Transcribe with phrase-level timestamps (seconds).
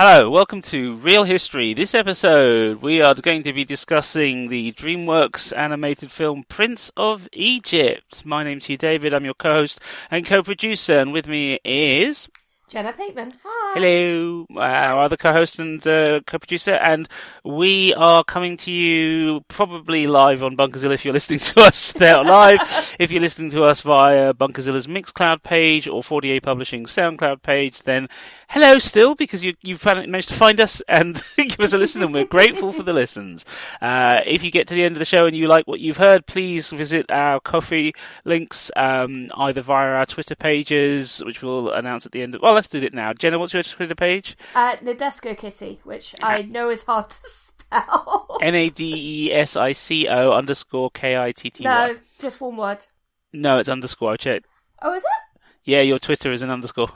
[0.00, 1.74] Hello, welcome to Real History.
[1.74, 8.24] This episode, we are going to be discussing the DreamWorks animated film Prince of Egypt.
[8.24, 12.28] My name's Hugh David, I'm your co host and co producer, and with me is.
[12.68, 13.32] Jenna Pateman.
[13.42, 13.80] Hi.
[13.80, 17.08] Hello, our other co-host and uh, co-producer, and
[17.42, 22.22] we are coming to you probably live on Bunkerzilla if you're listening to us there
[22.22, 22.94] live.
[22.98, 28.06] if you're listening to us via Bunkerzilla's Mixcloud page or 4DA Publishing SoundCloud page, then
[28.48, 32.12] hello still because you, you've managed to find us and give us a listen, and
[32.12, 33.46] we're grateful for the listens.
[33.80, 35.96] Uh, if you get to the end of the show and you like what you've
[35.96, 37.94] heard, please visit our Ko-fi
[38.26, 42.34] links um, either via our Twitter pages, which we'll announce at the end.
[42.34, 43.12] Of, well, let's do it now.
[43.12, 44.36] Jenna, what's your Twitter page?
[44.54, 48.36] Uh, Nadesico Kitty, which I know is hard to spell.
[48.42, 51.86] N A D E S I C O underscore K I T T Y.
[51.88, 52.84] No, just one word.
[53.32, 54.12] No, it's underscore.
[54.12, 54.46] I checked.
[54.82, 55.40] Oh, is it?
[55.64, 56.90] Yeah, your Twitter is an underscore.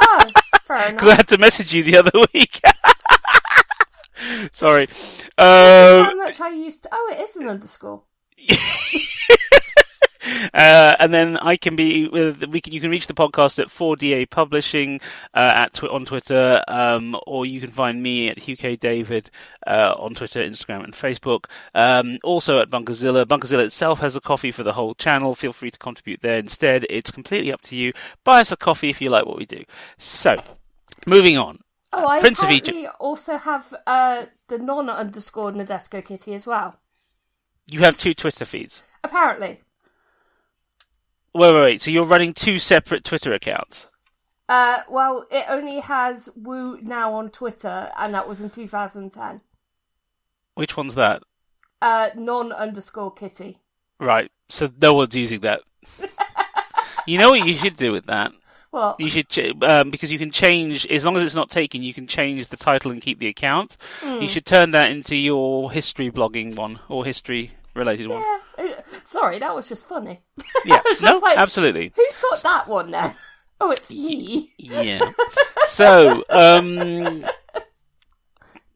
[0.00, 0.30] Oh,
[0.64, 0.90] fair enough.
[0.92, 2.60] Because I had to message you the other week.
[4.52, 4.88] Sorry.
[5.36, 6.88] How Um, much I used to...
[6.92, 8.02] Oh, it is an underscore.
[10.54, 13.68] Uh, and then I can be with we can you can reach the podcast at
[13.68, 15.00] 4DA Publishing
[15.34, 19.30] uh, at tw- on Twitter, um, or you can find me at Hugh K David
[19.66, 21.46] uh, on Twitter, Instagram, and Facebook.
[21.74, 23.24] Um, also at Bunkerzilla.
[23.24, 25.34] Bunkerzilla itself has a Ko-fi for the whole channel.
[25.34, 26.86] Feel free to contribute there instead.
[26.88, 27.92] It's completely up to you.
[28.24, 29.64] Buy us a coffee if you like what we do.
[29.98, 30.36] So,
[31.06, 31.60] moving on.
[31.92, 36.78] Oh, I Prince of apparently also have uh, the non-underscore Nadesico Kitty as well.
[37.66, 38.82] You have two Twitter feeds.
[39.04, 39.60] Apparently.
[41.34, 41.82] Wait, wait, wait.
[41.82, 43.86] So you're running two separate Twitter accounts.
[44.48, 49.40] Uh, well, it only has Woo now on Twitter, and that was in 2010.
[50.54, 51.22] Which one's that?
[51.80, 53.58] Uh, non-underscore Kitty.
[53.98, 54.30] Right.
[54.50, 55.62] So no one's using that.
[57.06, 58.32] you know what you should do with that?
[58.70, 61.82] Well, You should ch- um, because you can change as long as it's not taken.
[61.82, 63.76] You can change the title and keep the account.
[64.00, 64.20] Hmm.
[64.20, 68.20] You should turn that into your history blogging one or history related one.
[68.20, 68.38] yeah.
[69.06, 70.20] Sorry, that was just funny.
[70.64, 71.92] Yeah, was no, like, absolutely.
[71.96, 73.14] Who's got that one then?
[73.64, 74.50] Oh, it's me.
[74.58, 75.12] Yeah.
[75.66, 77.24] so, um,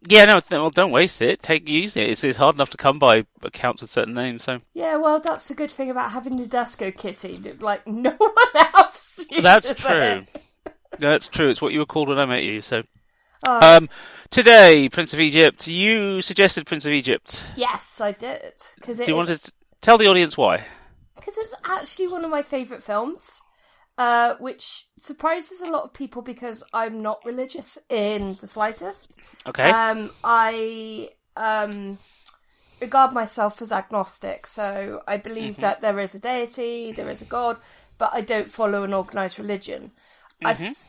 [0.07, 1.43] yeah, no, well, don't waste it.
[1.43, 2.09] Take use it.
[2.09, 4.45] It's, it's hard enough to come by accounts with certain names.
[4.45, 7.37] So Yeah, well, that's the good thing about having the Desco kitty.
[7.59, 10.25] Like, no one else that's true.
[10.99, 11.51] That's true.
[11.51, 12.63] It's what you were called when I met you.
[12.63, 12.83] So,
[13.47, 13.89] Oh, um,
[14.31, 15.67] today, Prince of Egypt.
[15.67, 17.43] You suggested Prince of Egypt.
[17.57, 18.53] yes, I did.
[18.77, 19.53] Because Do you want to
[19.87, 20.67] tell the audience why?
[21.17, 23.43] because it's actually one of my favourite films,
[23.99, 29.17] uh, which surprises a lot of people because I'm not religious in the slightest.
[29.47, 29.71] Okay.
[29.71, 31.99] Um, I um,
[32.81, 35.61] regard myself as agnostic, so I believe Mm-hmm.
[35.61, 37.59] that there is a deity, there is a god,
[37.99, 39.93] but I don't follow an organised religion.
[40.45, 40.65] I Mm-hmm.
[40.65, 40.85] f-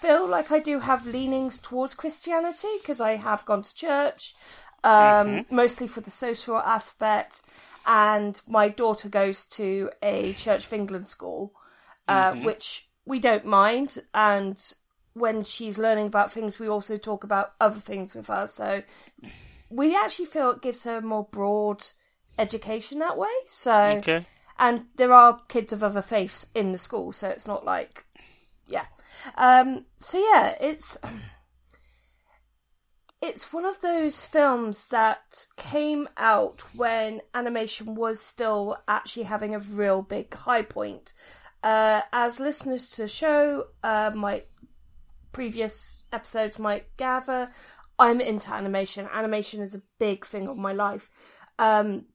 [0.00, 4.34] feel like I do have leanings towards Christianity because I have gone to church,
[4.84, 5.54] um, Mm-hmm.
[5.54, 7.42] mostly for the social aspect,
[7.86, 11.52] and my daughter goes to a Church of England school,
[12.08, 12.44] uh, Mm-hmm.
[12.44, 14.74] which we don't mind, and
[15.14, 18.46] when she's learning about things, we also talk about other things with her.
[18.46, 18.82] So
[19.70, 21.84] we actually feel it gives her a more broad
[22.38, 23.28] education that way.
[23.48, 24.26] So okay.
[24.58, 28.04] and there are kids of other faiths in the school, so it's not like
[28.66, 28.86] yeah.
[29.36, 30.98] Um, so yeah, it's
[33.26, 39.58] it's one of those films that came out when animation was still actually having a
[39.58, 41.12] real big high point.
[41.62, 44.44] Uh, as listeners to the show uh, might
[45.32, 47.50] previous episodes might gather,
[47.98, 49.08] I'm into animation.
[49.12, 51.10] Animation is a big thing of my life.
[51.58, 52.06] Um,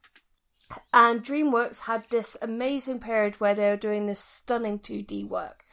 [0.93, 5.65] and DreamWorks had this amazing period where they were doing this stunning 2D work.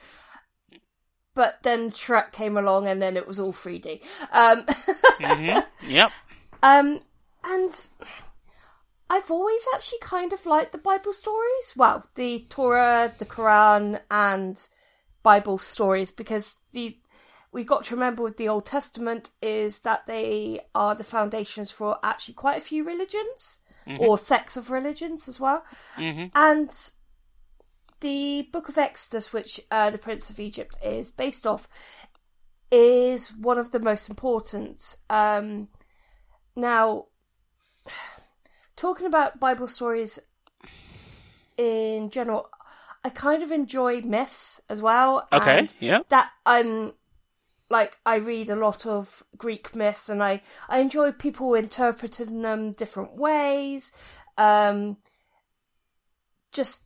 [1.38, 4.00] But then Shrek came along and then it was all 3D.
[4.32, 4.66] Um,
[5.20, 6.10] hmm Yep.
[6.64, 7.00] um,
[7.44, 7.86] and
[9.08, 11.74] I've always actually kind of liked the Bible stories.
[11.76, 14.68] Well, the Torah, the Quran, and
[15.22, 16.98] Bible stories because the
[17.52, 21.98] we got to remember with the Old Testament is that they are the foundations for
[22.02, 23.60] actually quite a few religions
[24.00, 25.62] or sects of religions as well.
[25.94, 26.68] hmm And
[28.00, 31.68] the Book of Exodus, which uh, the Prince of Egypt is based off,
[32.70, 34.96] is one of the most important.
[35.08, 35.68] Um,
[36.54, 37.06] now,
[38.76, 40.18] talking about Bible stories
[41.56, 42.48] in general,
[43.04, 45.28] I kind of enjoy myths as well.
[45.32, 45.58] Okay.
[45.58, 46.00] and Yeah.
[46.08, 46.94] that um
[47.70, 52.72] like I read a lot of Greek myths and I I enjoy people interpreting them
[52.72, 53.92] different ways.
[54.36, 54.98] Um
[56.52, 56.82] just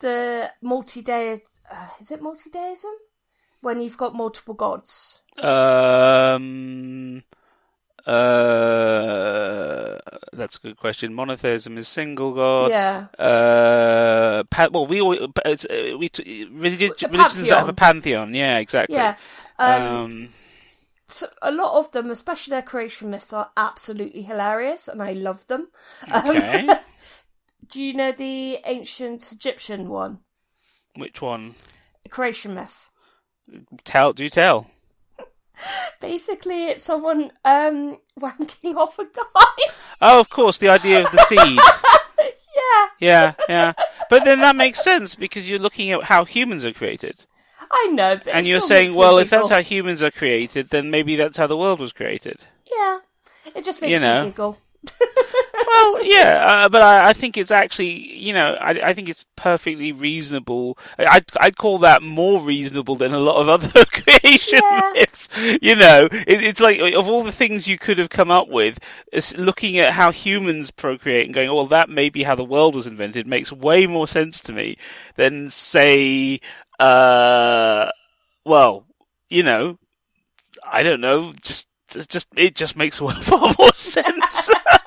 [0.00, 2.92] the multi-day uh, is it multi-deism?
[3.60, 5.22] when you've got multiple gods?
[5.42, 7.22] Um,
[8.06, 9.98] uh,
[10.32, 11.14] that's a good question.
[11.14, 12.70] Monotheism is single god.
[12.70, 13.06] yeah.
[13.18, 18.34] Uh, pa- well, we all, it's, uh, we t- religion, religions that have a pantheon.
[18.34, 18.96] Yeah, exactly.
[18.96, 19.16] Yeah.
[19.58, 20.28] Um, Um,
[21.06, 25.46] so a lot of them, especially their creation myths, are absolutely hilarious, and I love
[25.48, 25.68] them.
[26.10, 26.68] Um, okay.
[27.70, 30.18] do you know the ancient Egyptian one,
[30.96, 31.54] Which one?
[32.10, 32.88] creation myth?
[33.84, 34.12] Tell.
[34.12, 34.70] Do tell.
[36.00, 39.72] Basically, it's someone um wanking off a guy.
[40.00, 41.60] Oh, of course, the idea of the seed.
[42.56, 43.72] yeah, Yeah, yeah.
[44.08, 47.26] But then that makes sense because you're looking at how humans are created.
[47.70, 48.16] I know.
[48.16, 51.46] But And you're saying, well, if that's how humans are created, then maybe that's how
[51.46, 52.44] the world was created.
[52.70, 52.98] yeah,
[53.54, 54.24] it just makes You know.
[54.24, 54.58] me giggle.
[55.72, 59.24] Well, yeah, uh, but I, I think it's actually, you know, I, I think it's
[59.36, 60.76] perfectly reasonable.
[60.98, 64.90] I- I'd, I'd call that more reasonable than a lot of other creation Yeah.
[64.94, 65.28] myths.
[65.62, 68.80] You know, it, it's like of all the things you could have come up with,
[69.36, 72.74] looking at how humans procreate and going, oh, well, that may be how the world
[72.74, 74.76] was invented makes way more sense to me
[75.14, 76.40] than say,
[76.80, 77.90] uh,
[78.44, 78.86] well,
[79.28, 79.78] you know,
[80.64, 81.68] I don't know, just
[82.08, 84.50] just it just makes far more sense.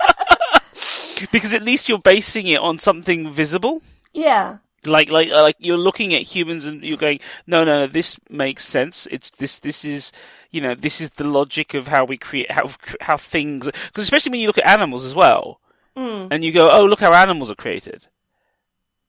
[1.31, 3.81] because at least you're basing it on something visible.
[4.13, 7.87] Yeah, Like, like, uh, like you're looking at humans and you're going, no, no, no,
[7.87, 9.07] this makes sense.
[9.11, 10.11] It's this, this is,
[10.51, 12.69] you know, this is the logic of how we create, how,
[13.01, 15.59] how things, because especially when you look at animals as well,
[15.95, 16.27] mm.
[16.29, 18.07] and you go, oh, look how animals are created.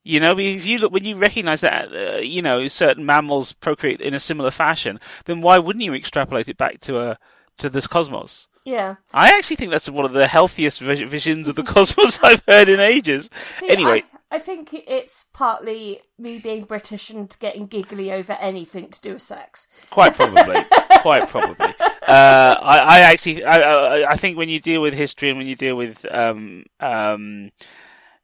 [0.05, 4.00] You know, if you look, when you recognize that, uh, you know, certain mammals procreate
[4.00, 7.19] in a similar fashion, then why wouldn't you extrapolate it back to a,
[7.58, 8.46] to this cosmos?
[8.64, 8.96] Yeah.
[9.12, 12.69] I actually think that's one of the healthiest vis- visions of the cosmos I've heard
[12.69, 13.28] in ages.
[13.58, 18.90] See, anyway, I, I think it's partly me being British and getting giggly over anything
[18.90, 19.69] to do with sex.
[19.90, 20.64] quite probably,
[21.00, 21.75] quite probably.
[22.06, 25.46] Uh, I, I actually, I, I, I think when you deal with history and when
[25.46, 27.50] you deal with um, um,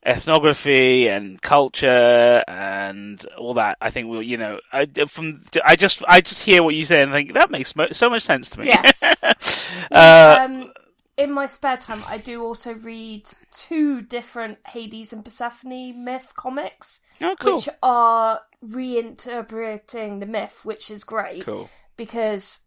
[0.06, 6.02] ethnography and culture and all that, I think we'll, you know, I, from I just,
[6.08, 8.60] I just hear what you say and think that makes mo- so much sense to
[8.60, 8.66] me.
[8.68, 9.02] Yes.
[9.90, 10.72] uh, um,
[11.16, 17.02] in my spare time, I do also read two different Hades and Persephone myth comics,
[17.20, 21.68] oh, cool, which are reinterpreting the myth, which is great cool.
[21.96, 22.60] because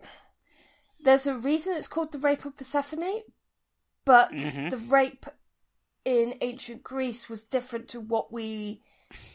[1.03, 3.21] there's a reason it's called the Rape of Persephone,
[4.05, 4.69] but Mhm.
[4.69, 5.25] the rape
[6.05, 8.81] in ancient Greece was different to what we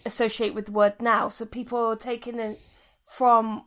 [0.04, 1.28] associate with the word now.
[1.28, 2.60] So people are taking it
[3.04, 3.64] from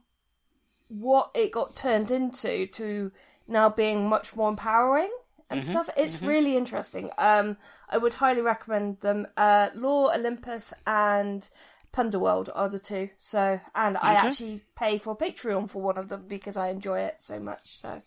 [0.88, 3.12] what it got turned into to
[3.48, 5.12] now being much more empowering
[5.50, 5.90] and Mhm, stuff.
[5.98, 6.28] It's mhm.
[6.28, 7.12] really interesting.
[7.18, 7.58] Um,
[7.90, 9.28] I would highly recommend them.
[9.38, 11.50] Uh, Lore, Olympus, and
[11.94, 13.10] Punderworld are the two.
[13.18, 14.28] So, and I Okay.
[14.28, 17.82] actually pay for Patreon for one of them because I enjoy it so much.
[17.82, 18.02] So,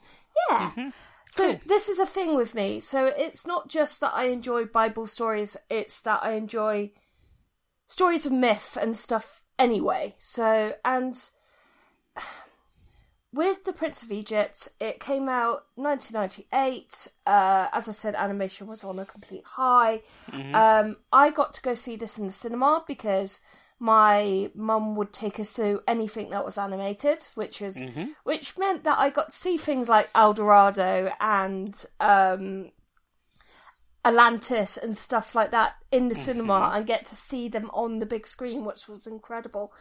[0.51, 0.71] yeah.
[0.71, 0.93] Mhm.
[1.35, 1.61] So Cool.
[1.67, 2.79] this is a thing with me.
[2.79, 6.93] So it's not just that I enjoy Bible stories; it's that I enjoy
[7.89, 10.15] stories of myth and stuff anyway.
[10.21, 11.29] So and
[13.33, 17.09] with the Prince of Egypt, it came out 1998.
[17.27, 20.03] Uh, as I said, animation was on a complete high.
[20.31, 20.55] Mhm.
[20.55, 23.41] Um, I got to go see this in the cinema because
[23.81, 28.15] my mum would take us to anything that was animated, which was Mhm.
[28.25, 32.71] which meant that I got to see things like El Dorado and um,
[34.05, 38.07] Atlantis and stuff like that in the cinema and get to see them on the
[38.07, 39.73] big screen, which was incredible.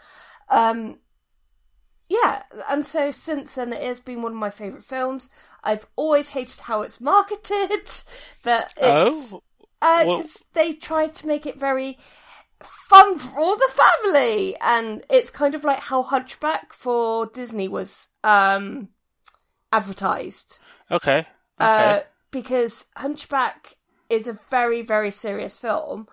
[0.49, 0.99] Um,
[2.07, 5.29] yeah, and so since then it has been one of my favourite films.
[5.63, 7.89] I've always hated how it's marketed,
[8.43, 9.41] but it's Oh,
[9.81, 10.21] because well-
[10.53, 11.97] they tried to make it very
[12.63, 18.09] fun for all the family, and it's kind of like how Hunchback for Disney was
[18.23, 18.89] um,
[19.71, 20.59] advertised.
[20.91, 21.27] okay, okay.
[21.59, 21.99] Uh,
[22.31, 23.77] because Hunchback
[24.09, 26.07] is a very, very serious film,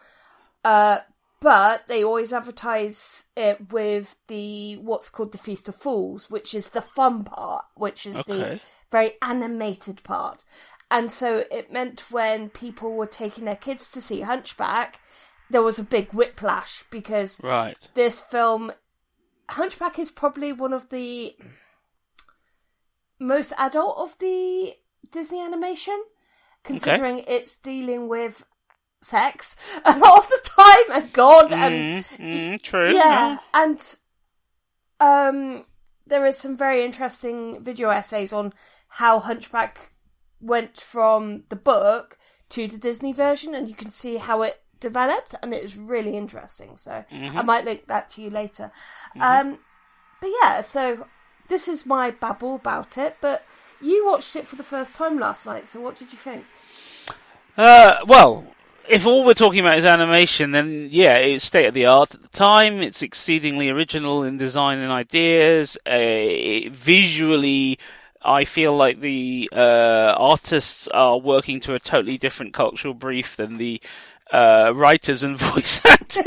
[0.64, 0.99] uh,
[1.40, 6.69] but they always advertise it with the what's called the Feast of Fools, which is
[6.69, 10.45] the fun part, which is the very animated part.
[10.90, 15.00] And so it meant when people were taking their kids to see Hunchback,
[15.50, 17.76] there was a big whiplash because right.
[17.95, 18.73] this film
[19.50, 21.35] Hunchback is probably one of the
[23.19, 24.75] most adult of the
[25.11, 26.00] Disney animation,
[26.62, 28.45] considering it's dealing with
[29.02, 32.92] sex a lot of the time and God and Mm, mm, true.
[32.92, 33.97] yeah, and
[35.00, 35.64] um,
[36.07, 38.52] there is some very interesting video essays on
[38.88, 39.92] how Hunchback
[40.40, 42.19] went from the book
[42.50, 46.16] to the Disney version, and you can see how it developed, and it was really
[46.16, 46.76] interesting.
[46.76, 47.37] So Mhm.
[47.37, 48.72] I might link that to you later.
[49.20, 49.58] Um,
[50.20, 51.06] but yeah, so
[51.49, 53.44] this is my babble about it, but
[53.80, 55.68] you watched it for the first time last night.
[55.68, 56.44] So what did you think?
[57.56, 58.44] Uh, well,
[58.88, 62.22] if all we're talking about is animation, then yeah, it's state of the art at
[62.22, 62.80] the time.
[62.82, 65.76] It's exceedingly original in design and ideas.
[65.87, 67.78] Uh, visually,
[68.22, 73.56] I feel like the uh, artists are working to a totally different cultural brief than
[73.56, 73.80] the
[74.32, 76.25] uh, writers and voice actors.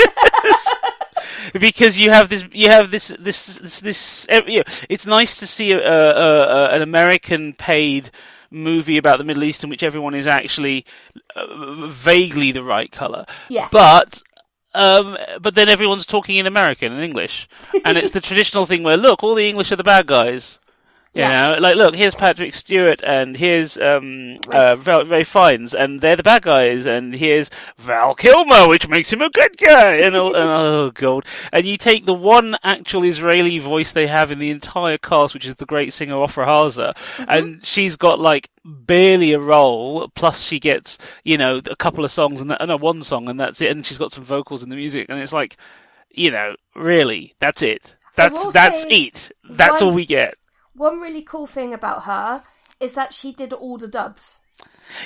[1.60, 4.27] because you have this, you have this, this, this, this.
[4.48, 8.12] You know, it's nice to see a, a, a, an American paid
[8.51, 10.86] movie about the Middle East in which everyone is actually
[11.36, 13.25] uh, vaguely the right color.
[13.50, 13.69] Yes.
[13.72, 14.22] But
[14.75, 17.48] um, but then everyone's talking in American and English,
[17.86, 20.60] and it's the traditional thing where look, all the English are the bad guys.
[21.15, 21.60] You Yes.
[21.60, 26.15] know, like look, here's Patrick Stewart and here's um, uh, Val- Ralph Fiennes, and they're
[26.15, 30.34] the bad guys, and here's Val Kilmer, which makes him a good guy, and, all,
[30.36, 34.50] and oh god, and you take the one actual Israeli voice they have in the
[34.50, 36.96] entire cast, which is the great singer Ofra Haza,
[37.27, 42.12] and she's got like barely a role, plus she gets you know a couple of
[42.12, 44.63] songs and, that, and a one song, and that's it, and she's got some vocals
[44.63, 45.58] in the music, and it's like,
[46.10, 47.96] you know, really, that's it.
[48.15, 49.32] That's that's it.
[49.48, 50.34] That's one- all we get.
[50.75, 52.44] One really cool thing about her
[52.80, 54.42] is that she did all the dubs.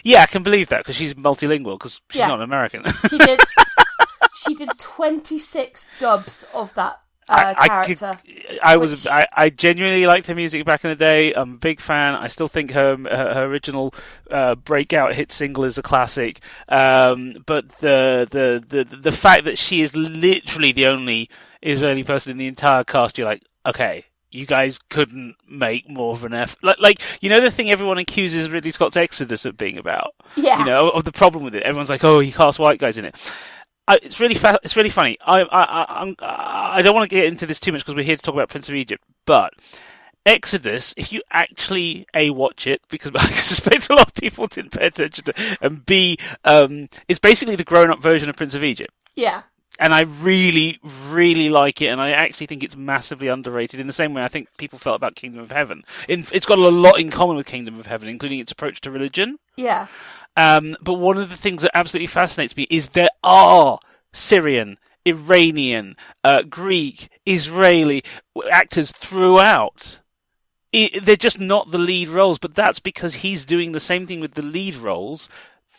[0.03, 2.27] Yeah, I can believe that because she's multilingual because she's Yeah.
[2.27, 2.83] not American.
[3.09, 3.39] She did.
[4.35, 8.19] she did twenty six dubs of that uh, I, I, could- character.
[8.63, 11.33] I was which- I, I genuinely liked her music back in the day.
[11.33, 12.15] I'm a big fan.
[12.15, 13.93] I still think her her, her original
[14.31, 16.39] uh, breakout hit single is a classic.
[16.69, 21.29] Um, but the, the the the fact that she is literally the only
[21.61, 24.05] Israeli person in the entire cast, you're like, okay.
[24.29, 26.61] You guys couldn't make more of an effort.
[26.61, 30.13] Like, like you know, the thing everyone accuses Ridley Scott's Exodus of being about.
[30.35, 30.59] Yeah.
[30.59, 31.63] You know, of the problem with it.
[31.63, 33.15] Everyone's like, "Oh, he cast white guys in it."
[33.87, 35.17] I, it's really fa- it's really funny.
[35.25, 38.03] I I I, I'm, I don't want to get into this too much because we're
[38.03, 39.53] here to talk about Prince of Egypt, but
[40.25, 44.71] Exodus, if you actually a watch it, because I suspect a lot of people didn't
[44.71, 48.93] pay attention to, and b um, it's basically the grown-up version of Prince of Egypt
[49.15, 49.43] Yeah.
[49.79, 53.79] And I really, really like it, and I actually think it's massively underrated.
[53.79, 55.83] In the same way, I think people felt about Kingdom of Heaven.
[56.07, 58.91] In, it's got a lot in common with Kingdom of Heaven, including its approach to
[58.91, 59.37] religion.
[59.55, 59.87] Yeah.
[60.35, 63.79] Um, but one of the things that absolutely fascinates me is there are
[64.13, 68.03] Syrian, Iranian, uh, Greek, Israeli
[68.51, 69.99] actors throughout.
[70.73, 74.19] I they're just not the lead roles, but that's because he's doing the same thing
[74.19, 75.29] with the lead roles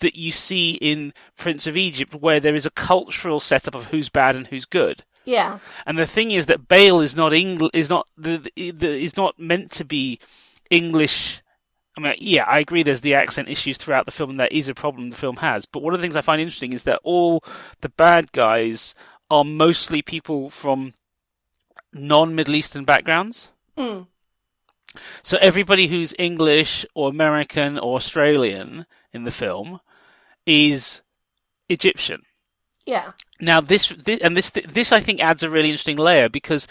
[0.01, 4.09] that you see in Prince of Egypt, where there is a cultural setup of who's
[4.09, 5.05] bad and who's good.
[5.25, 5.59] Yeah.
[5.85, 9.17] And the thing is that Bale is not Engl- is not the, the, the is
[9.17, 10.19] not meant to be
[10.71, 11.43] English.
[11.97, 12.83] I mean, yeah, I agree.
[12.83, 15.67] There's the accent issues throughout the film, and that is a problem the film has.
[15.67, 17.43] But one of the things I find interesting is that all
[17.81, 18.95] the bad guys
[19.31, 20.95] are mostly people from
[21.93, 23.49] non-Middle Eastern backgrounds.
[23.77, 24.07] Mm.
[25.23, 29.81] So everybody who's English or American or Australian in the film
[30.49, 31.03] is
[31.69, 32.23] Egyptian.
[32.87, 33.13] Yeah.
[33.41, 36.67] Now this, this and this this I think adds a really interesting layer because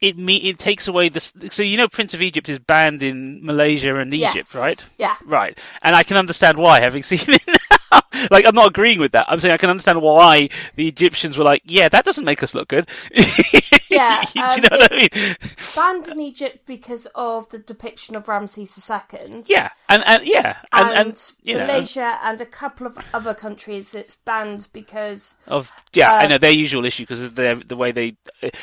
[0.00, 1.32] it me it takes away this.
[1.50, 4.54] So you know, Prince of Egypt is banned in Malaysia and Egypt, Yes.
[4.54, 4.84] right?
[4.98, 5.16] Yeah.
[5.24, 7.42] Right, and I can understand why, having seen it.
[8.30, 9.26] like I'm not agreeing with that.
[9.28, 12.54] I'm saying I can understand why the Egyptians were like, "Yeah, that doesn't make us
[12.54, 12.88] look good."
[13.90, 15.36] Yeah, Do you um, know what I mean?
[15.74, 19.42] Banned in Egypt because of the depiction of Ramses II.
[19.46, 23.34] Yeah, and and yeah, and And, and, you know, Malaysia and a couple of other
[23.34, 27.56] countries, it's banned because of yeah, I uh, know their usual issue because of their
[27.56, 28.16] the way they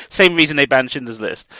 [0.08, 1.50] same reason they banned Schindler's List.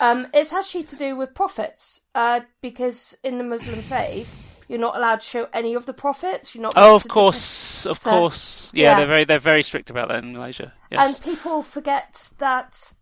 [0.00, 2.02] um, it's actually to do with prophets.
[2.14, 6.54] Uh, because in the Muslim faith, you're not allowed to show any of the prophets.
[6.54, 6.74] You're not.
[6.76, 8.70] Oh, of course, of So, course.
[8.72, 8.96] Yeah, yeah.
[8.98, 10.72] they're very they're very strict about that in Malaysia.
[10.90, 11.00] Yes.
[11.16, 12.92] And people forget that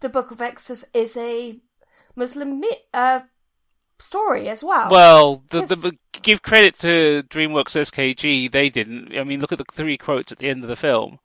[0.00, 1.58] the Book of Exodus is a
[2.14, 3.20] Muslim mi- uh,
[3.98, 4.90] story as well.
[4.90, 8.50] well, the, the- give credit to DreamWorks SKG.
[8.50, 9.16] They didn't.
[9.16, 11.18] I mean, look at the three quotes at the end of the film.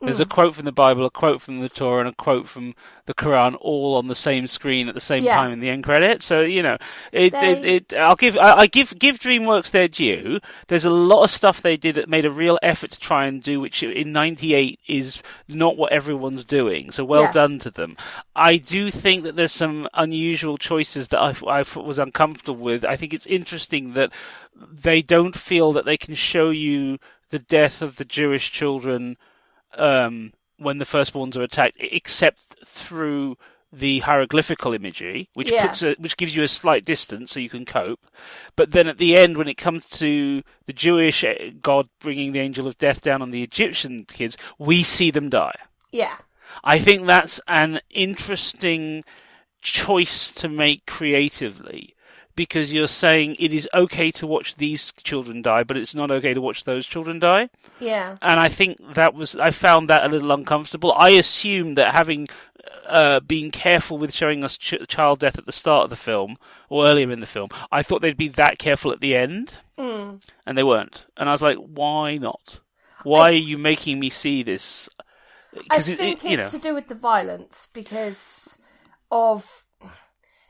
[0.00, 0.30] There's a hmm.
[0.30, 2.74] quote from the Bible, a quote from the Torah, and a quote from
[3.06, 5.36] the Quran, all on the same screen at the same Yeah.
[5.36, 6.22] time in the end credit.
[6.22, 6.76] So you know,
[7.12, 10.40] it, They- it, it I'll give I, I give give DreamWorks their due.
[10.68, 13.42] There's a lot of stuff they did that made a real effort to try and
[13.42, 16.90] do, which in '98 is not what everyone's doing.
[16.90, 17.32] So well Yeah.
[17.32, 17.96] done to them.
[18.36, 22.84] I do think that there's some unusual choices that I, I was uncomfortable with.
[22.84, 24.10] I think it's interesting that
[24.54, 26.98] they don't feel that they can show you
[27.30, 29.16] the death of the Jewish children
[29.78, 33.36] um, when the firstborns are attacked, except through
[33.72, 35.66] the hieroglyphical imagery, which Yeah.
[35.66, 38.06] puts a, which gives you a slight distance so you can cope.
[38.54, 42.38] But then at the end, when it comes to the Jewish eh, God bringing the
[42.38, 45.56] angel of death down on the Egyptian kids, we see them die.
[45.90, 46.18] yeah,
[46.62, 49.02] I think that's an interesting
[49.60, 51.93] choice to make creatively
[52.36, 56.34] because you're saying it is okay to watch these children die, but it's not okay
[56.34, 57.48] to watch those children die.
[57.78, 58.16] Yeah.
[58.22, 60.92] And I think that was I found that a little uncomfortable.
[60.96, 62.28] I assumed that having
[62.88, 66.36] uh, been careful with showing us ch- child death at the start of the film
[66.68, 70.22] or earlier in the film, I thought they'd be that careful at the end, Mm.
[70.46, 71.04] and they weren't.
[71.16, 72.60] And I was like, why not?
[73.02, 74.88] Why I are you making me see this?
[75.68, 78.58] I think it, it's it, you know, to do with the violence because
[79.10, 79.63] of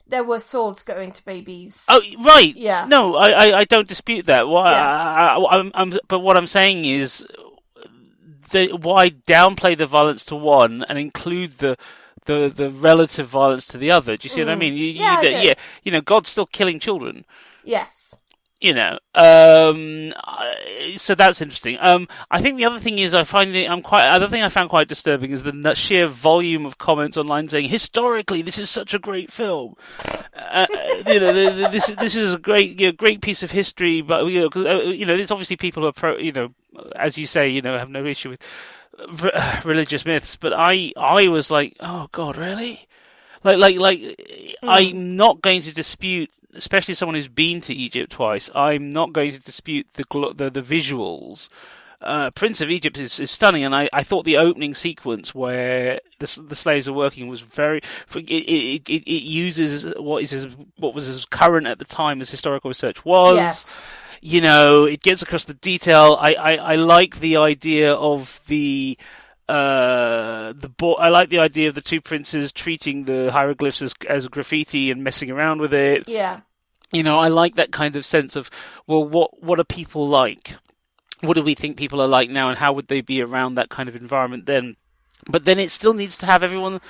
[0.06, 1.86] there were swords going to babies.
[1.88, 2.54] Oh, right.
[2.54, 2.86] Yeah.
[2.88, 4.48] No, I, I, I don't dispute that.
[4.48, 4.70] Why?
[4.70, 5.36] Yeah.
[5.36, 7.24] I, I'm, I'm, but what I'm saying is,
[8.50, 11.76] the, why downplay the violence to one and include the
[12.26, 14.16] the the relative violence to the other?
[14.16, 14.58] Do you see what I Mm.
[14.60, 14.74] mean?
[14.74, 15.36] You, Yeah, you, do.
[15.48, 15.54] yeah.
[15.82, 17.24] You know, God's still killing children.
[17.64, 18.14] Yes.
[18.64, 20.14] You know, um,
[20.96, 21.76] so that's interesting.
[21.80, 24.06] Um, I think the other thing is I find it, I'm quite.
[24.06, 28.40] Other thing I found quite disturbing is the sheer volume of comments online saying historically
[28.40, 29.74] this is such a great film.
[30.34, 30.66] Uh,
[31.06, 34.00] you know, the, the, this this is a great you know, great piece of history,
[34.00, 36.54] but you know, uh, you know, there's obviously people who are pro, you know,
[36.96, 38.40] as you say, you know, have no issue with
[39.22, 42.88] re- religious myths, but I I was like, oh God, really?
[43.42, 48.50] Like like like I'm not going to dispute, especially someone who's been to Egypt twice.
[48.54, 51.48] I'm not going to dispute the gl- the, the visuals.
[52.00, 56.00] Uh, Prince of Egypt is, is stunning, and I, I thought the opening sequence where
[56.18, 57.80] the, the slaves are working was very.
[58.14, 62.20] It, it, it, it uses what is as, what was as current at the time
[62.20, 63.82] as historical research was Yes.
[64.20, 66.18] you know, it gets across the detail.
[66.20, 68.98] I, I, I like the idea of the
[69.48, 73.94] uh the bo- I like the idea of the two princes treating the hieroglyphs as
[74.08, 76.08] as graffiti and messing around with it.
[76.08, 76.40] Yeah.
[76.92, 78.50] You know, I like that kind of sense of
[78.86, 80.54] well, what what are people like?
[81.20, 83.68] What do we think people are like now, and how would they be around that
[83.68, 84.76] kind of environment then?
[85.28, 86.80] But then it still needs to have everyone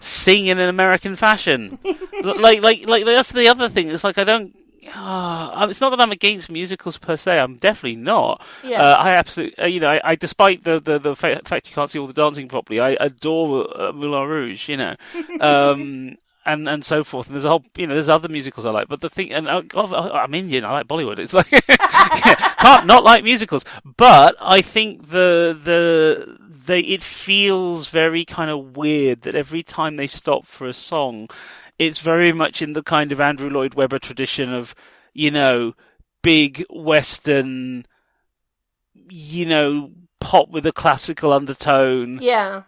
[0.00, 1.78] sing in an American fashion.
[2.20, 3.90] Like, like, like that's the other thing.
[3.90, 4.52] It's like I don't.
[4.94, 7.38] Uh, it's not that I'm against musicals per se.
[7.38, 8.42] I'm definitely not.
[8.62, 8.82] Yeah.
[8.82, 11.90] Uh, I absolutely, uh, you know, I, I despite the, the the fact you can't
[11.90, 14.68] see all the dancing properly, I adore uh, Moulin Rouge.
[14.68, 14.94] You know,
[15.40, 17.26] um, and and so forth.
[17.26, 18.88] And there's a whole, you know, there's other musicals I like.
[18.88, 20.64] But the thing, and uh, I- I'm Indian.
[20.64, 21.18] I like Bollywood.
[21.18, 23.64] It's like can't not like musicals.
[23.96, 29.96] But I think the the they it feels very kind of weird that every time
[29.96, 31.28] they stop for a song,
[31.78, 34.74] it's very much in the kind of Andrew Lloyd Webber tradition of,
[35.14, 35.74] you know,
[36.22, 37.86] big Western,
[39.08, 42.18] you know, pop with a classical undertone.
[42.20, 42.62] yeah.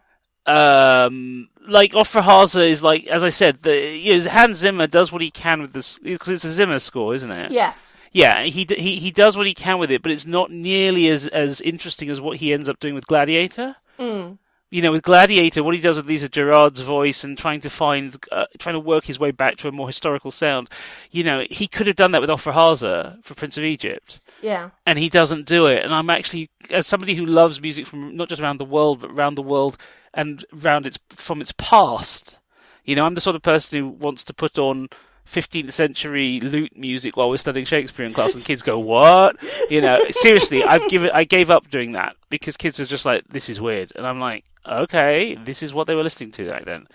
[0.46, 5.12] Um, like Ofra Haza is like, as I said, the you know, Hans Zimmer does
[5.12, 7.52] what he can with this because it's a Zimmer score, isn't it?
[7.52, 7.96] Yes.
[8.10, 11.28] Yeah, he he he does what he can with it, but it's not nearly as
[11.28, 13.76] as interesting as what he ends up doing with Gladiator.
[13.98, 14.38] Mm.
[14.70, 18.16] You know, with Gladiator, what he does with Lisa Gerrard's voice and trying to find,
[18.30, 20.68] uh, trying to work his way back to a more historical sound.
[21.10, 24.70] You know, he could have done that with Ofra Haza for Prince of Egypt, Yeah.
[24.86, 25.84] and he doesn't do it.
[25.84, 29.10] And I'm actually, as somebody who loves music from not just around the world, but
[29.10, 29.76] around the world
[30.14, 32.38] and around its from its past.
[32.84, 34.88] You know, I'm the sort of person who wants to put on
[35.32, 39.36] 15th century lute music while we're studying Shakespeare in class, and kids go, "What?"
[39.68, 43.24] You know, seriously, I've given, I gave up doing that because kids are just like,
[43.28, 46.64] "This is weird," and I'm like, "Okay, this is what they were listening to back
[46.64, 46.86] then."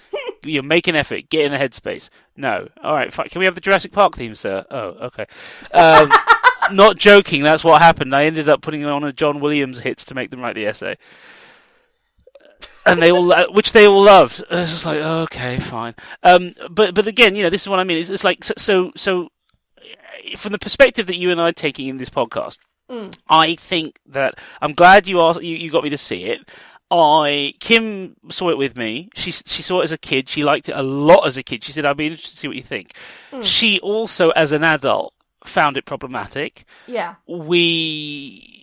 [0.43, 2.09] You make an effort, get in a headspace.
[2.35, 3.29] No, all right, fine.
[3.29, 4.65] Can we have the Jurassic Park theme, sir?
[4.69, 5.25] Oh, okay.
[5.73, 6.11] Um,
[6.71, 7.43] not joking.
[7.43, 8.15] That's what happened.
[8.15, 10.97] I ended up putting on a John Williams hits to make them write the essay
[12.85, 14.43] and they all, uh, which they all loved.
[14.49, 15.95] And it's just like, okay, fine.
[16.23, 17.97] Um, but but again, you know, this is what I mean.
[17.99, 19.29] It's, it's like so, so so
[20.37, 22.57] from the perspective that you and I are taking in this podcast,
[22.89, 23.15] Mm.
[23.27, 26.47] I think that I'm glad you asked, you, you got me to see it.
[26.91, 29.09] I Kim saw it with me.
[29.15, 30.29] She she saw it as a kid.
[30.29, 31.63] She liked it a lot as a kid.
[31.63, 32.93] She said, "I'd be interested to see what you think."
[33.41, 37.15] She also, as an adult, found it problematic Yeah.
[37.27, 38.54] we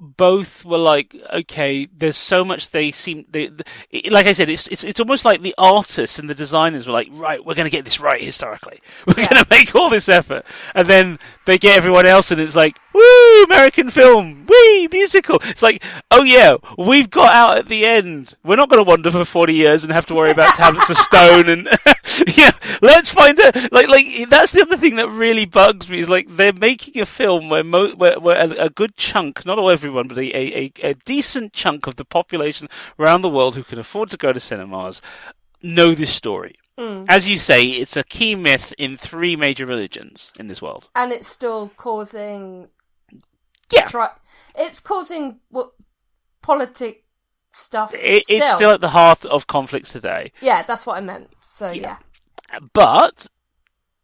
[0.00, 3.48] both were like, okay, there's so much they seem, they,
[3.92, 6.92] they- like I said, it's, it's it's almost like the artists and the designers were
[6.94, 8.80] like, right, we're going to get this right historically.
[9.06, 9.28] We're Yeah.
[9.28, 12.78] going to make all this effort, and then they get everyone else, and it's like,
[12.92, 15.38] woo, American film, wee, musical.
[15.44, 18.34] It's like, oh yeah, we've got out at the end.
[18.44, 20.96] We're not going to wander for 40 years and have to worry about tablets of
[20.98, 21.68] stone and
[22.36, 22.50] yeah,
[22.82, 26.26] let's find a like like that's the other thing that really bugs me is like
[26.36, 30.08] they're making a film where mo- where, where a, a good chunk, not all everyone,
[30.08, 34.10] but a, a, a, decent chunk of the population around the world who can afford
[34.10, 35.00] to go to cinemas
[35.62, 36.56] know this story.
[36.78, 37.06] Mm.
[37.08, 40.88] As you say, it's a key myth in three major religions in this world.
[40.94, 42.68] And it's still causing.
[43.72, 43.86] Yeah.
[43.86, 44.10] Tri-
[44.54, 45.72] it's causing what
[46.42, 47.04] politic
[47.52, 47.94] stuff.
[47.94, 48.36] It, still.
[48.36, 50.32] it's still at the heart of conflicts today.
[50.40, 51.30] Yeah, that's what I meant.
[51.42, 51.98] So yeah.
[52.72, 53.26] but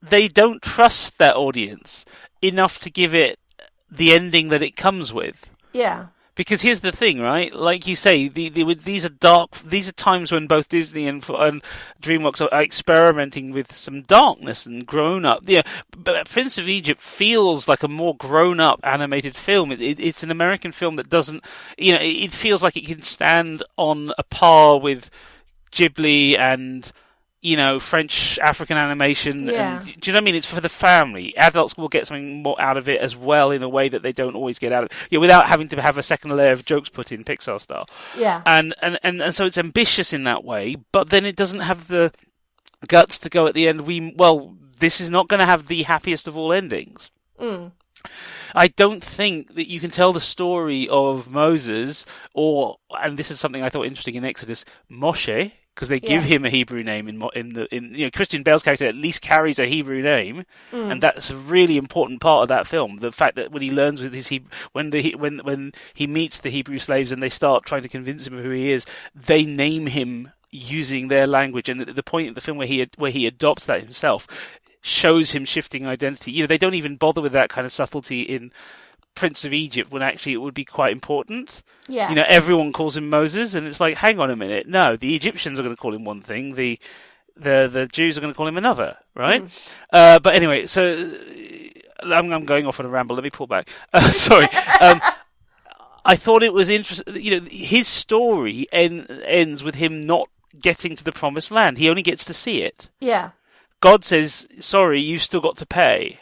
[0.03, 2.05] they don't trust their audience
[2.43, 3.39] enough to give it
[3.91, 5.47] the ending that it comes with.
[5.73, 6.09] Yeah.
[6.37, 7.53] Because here's the thing, right?
[7.53, 9.57] Like you say, the, the, these are dark.
[9.65, 11.63] These are times when both Disney and, and
[12.01, 15.45] DreamWorks are experimenting with some darkness and grown up.
[15.47, 15.63] Yeah,
[15.97, 19.73] but Prince of Egypt feels like a more grown up animated film.
[19.73, 21.43] It, it, it's an American film that doesn't,
[21.79, 25.11] you know, it, it feels like it can stand on a par with
[25.73, 26.93] Ghibli and
[27.47, 29.47] you know, French African animation.
[29.47, 29.79] Yeah.
[29.79, 30.35] And, do you know what I mean?
[30.35, 31.33] It's for the family.
[31.37, 34.11] Adults will get something more out of it as well in a way that they
[34.11, 34.97] don't always get out of it.
[35.11, 37.89] You know, without having to have a second layer of jokes put in Pixar style.
[38.19, 38.43] Yeah.
[38.45, 41.87] And, and, and, and so it's ambitious in that way, but then it doesn't have
[41.87, 42.13] the
[42.89, 43.83] guts to go at the end.
[43.83, 47.11] We, well, this is not going to have the happiest of all endings.
[47.41, 47.71] Mm.
[48.57, 53.39] I don't think that you can tell the story of Moses or, and this is
[53.39, 56.37] something I thought interesting in Exodus, Moshe, because they give Yeah.
[56.37, 59.21] him a Hebrew name in in the in you know Christian Bale's character at least
[59.21, 60.91] carries a Hebrew name, Mm.
[60.91, 62.99] and that's a really important part of that film.
[63.01, 64.29] The fact that when he learns with his
[64.73, 67.89] when the He- when when he meets the Hebrew slaves and they start trying to
[67.89, 72.03] convince him of who he is, they name him using their language, and the, the
[72.03, 74.27] point of the film where he where he adopts that himself
[74.81, 76.31] shows him shifting identity.
[76.33, 78.53] You know, they don't even bother with that kind of subtlety in
[79.17, 81.63] Prince of Egypt when actually it would be quite important.
[81.89, 82.09] Yeah.
[82.09, 84.69] You know, everyone calls him Moses, and it's like, hang on a minute.
[84.69, 86.55] No, the Egyptians are going to call him one thing.
[86.55, 86.79] The
[87.37, 89.43] the the Jews are going to call him another, right?
[89.93, 91.13] Uh, but anyway, so
[92.03, 93.17] uh, I'm, I'm going off on a ramble.
[93.17, 93.69] Let me pull back.
[93.93, 94.49] Uh, sorry.
[94.81, 95.01] Um,
[96.05, 97.17] I thought it was interesting.
[97.17, 100.29] You know, his story en- ends with him not
[100.61, 101.79] getting to the promised land.
[101.79, 102.89] He only gets to see it.
[103.01, 103.31] yeah.
[103.83, 106.19] God says, "Sorry, you've still got to pay."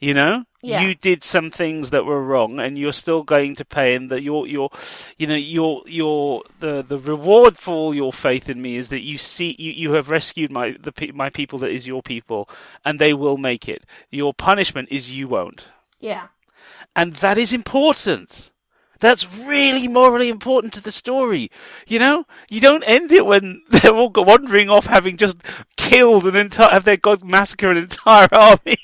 [0.00, 0.80] You know, Yeah.
[0.80, 3.94] you did some things that were wrong, and you're still going to pay.
[3.94, 4.70] And that your your,
[5.18, 9.02] you know, your your the the reward for all your faith in me is that
[9.02, 12.48] you see you, you have rescued my the my people that is your people,
[12.84, 13.84] and they will make it.
[14.10, 15.64] Your punishment is you won't,
[16.00, 16.28] Yeah.
[16.96, 18.50] and that is important.
[19.00, 21.50] That's really morally important to the story.
[21.86, 25.38] You know, you don't end it when they're all wandering off, having just
[25.90, 28.78] killed an entire, have their god massacre an entire army,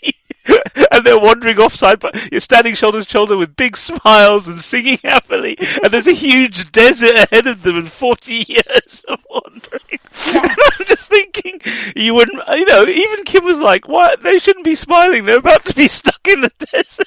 [0.90, 4.99] and they're wandering offside, but you're standing shoulder to shoulder with big smiles and singing
[5.05, 10.01] happily, and there's a huge desert ahead of them and 40 years of wandering.
[10.35, 11.61] And I'm just thinking,
[11.95, 14.23] you wouldn't, you know, even Kim was like, what?
[14.23, 15.25] They shouldn't be smiling.
[15.25, 17.07] They're about to be stuck in the desert.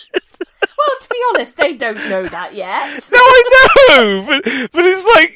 [0.61, 3.09] Well, to be honest, they don't know that yet.
[3.11, 3.43] No, I
[3.89, 5.35] know, but but it's like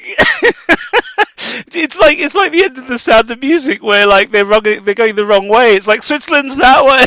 [1.75, 4.63] it's like it's like the end of the Sound of Music where like they're wrong,
[4.63, 5.75] they're going the wrong way.
[5.75, 7.05] It's like Switzerland's that way.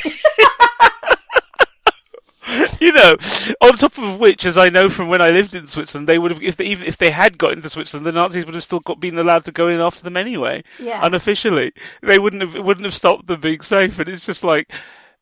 [2.80, 3.16] you know,
[3.60, 6.30] on top of which, as I know from when I lived in Switzerland, they would
[6.30, 8.80] have if they, even if they had got into Switzerland, the Nazis would have still
[8.80, 11.04] got, been allowed to go in after them anyway, Yeah.
[11.04, 11.72] unofficially.
[12.02, 13.98] They wouldn't have wouldn't have stopped them being safe.
[13.98, 14.70] And it's just like,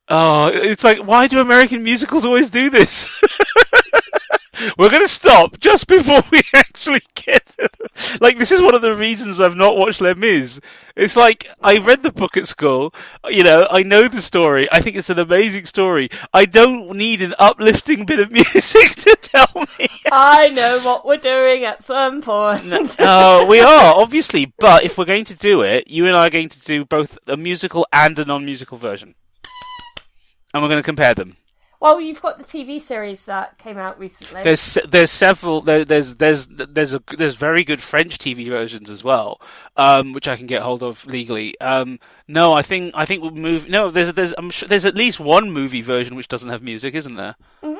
[0.09, 3.09] oh, it's like why do American musicals always do this?
[4.77, 7.45] We're going to stop just before we actually get.
[7.57, 8.21] To it.
[8.21, 10.59] like this is one of the reasons I've not watched Les Mis.
[10.95, 12.93] It's like I read the book at school.
[13.27, 14.67] You know, I know the story.
[14.71, 16.09] I think it's an amazing story.
[16.33, 19.87] I don't need an uplifting bit of music to tell me.
[20.11, 22.99] I know what we're doing at some point.
[22.99, 26.31] uh, we are obviously, but if we're going to do it, you and I are
[26.31, 29.15] going to do both a musical and a non-musical version,
[30.55, 31.35] and we're going to compare them.
[31.81, 34.41] well, you've got the TV series that came out recently.
[34.41, 39.03] There's there's several there, there's there's there's a there's very good French TV versions as
[39.03, 39.39] well,
[39.75, 41.59] um, which I can get hold of legally.
[41.59, 43.67] Um, no, I think I think we'll move.
[43.67, 46.95] No, there's there's I'm sure there's at least one movie version which doesn't have music,
[46.95, 47.35] isn't there?
[47.61, 47.77] Mhm.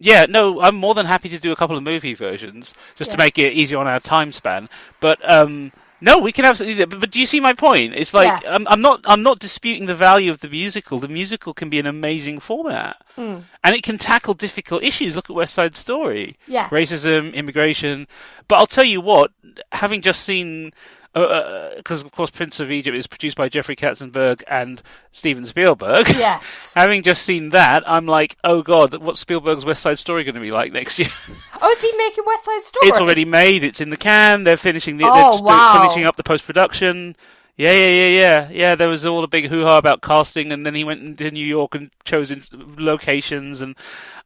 [0.00, 3.18] Yeah, no, I'm more than happy to do a couple of movie versions just to
[3.18, 4.68] make it easier on our time span.
[5.00, 6.76] But um, no, we can absolutely.
[6.76, 6.86] do.
[6.86, 7.94] But, but do you see my point?
[7.94, 8.44] It's like Yes.
[8.48, 10.98] I'm, I'm not I'm not disputing the value of the musical.
[10.98, 13.38] The musical can be an amazing format, Hmm.
[13.64, 15.16] and it can tackle difficult issues.
[15.16, 16.70] Look at West Side Story Yes.
[16.70, 18.06] racism, immigration.
[18.46, 19.32] But I'll tell you what,
[19.72, 20.72] having just seen,
[21.18, 24.80] Oh, uh, uh, because of course Prince of Egypt is produced by Jeffrey Katzenberg and
[25.10, 26.06] Steven Spielberg.
[26.18, 26.74] Yes.
[26.74, 30.40] having just seen that, I'm like, oh god, what's Spielberg's West Side Story going to
[30.40, 31.10] be like next year?
[31.60, 32.88] Oh, is he making West Side Story?
[32.88, 33.64] it's already made.
[33.64, 34.44] It's in the can.
[34.44, 35.06] They're finishing the.
[35.06, 35.80] Oh, they're just uh, wow.
[35.82, 37.16] finishing up the post production.
[37.56, 38.74] Yeah, yeah, yeah, yeah, yeah.
[38.76, 41.44] There was all a big hoo ha about casting, and then he went into New
[41.44, 42.32] York and chose
[42.78, 43.74] locations, and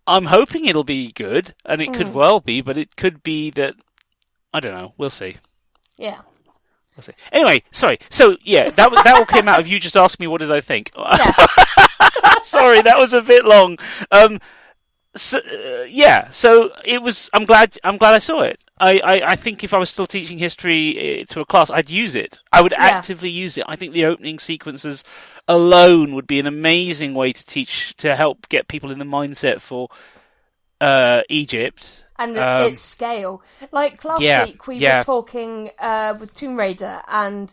[0.06, 2.12] I'm hoping it'll be good, and it could Mm.
[2.12, 3.76] well be, but it could be that
[4.52, 4.92] I don't know.
[4.98, 5.38] We'll see.
[5.96, 6.18] Yeah.
[7.32, 7.98] Anyway, sorry.
[8.10, 10.52] So yeah, that was, that all came out of you just asking me what did
[10.52, 10.90] I think.
[10.96, 12.42] Yes.
[12.48, 13.78] sorry, that was a bit long.
[14.10, 14.40] Um,
[15.14, 17.28] so, uh, yeah, so it was.
[17.34, 17.78] I'm glad.
[17.84, 18.62] I'm glad I saw it.
[18.78, 21.88] I, I, I think if I was still teaching history uh, to a class, I'd
[21.90, 22.40] use it.
[22.50, 22.80] I would Yeah.
[22.80, 23.64] actively use it.
[23.68, 25.04] I think the opening sequences
[25.46, 29.60] alone would be an amazing way to teach to help get people in the mindset
[29.60, 29.88] for
[30.80, 32.04] uh, Egypt.
[32.22, 33.42] And Um, its scale.
[33.72, 34.98] Like last yeah, week, we yeah.
[34.98, 37.52] were talking uh, with Tomb Raider and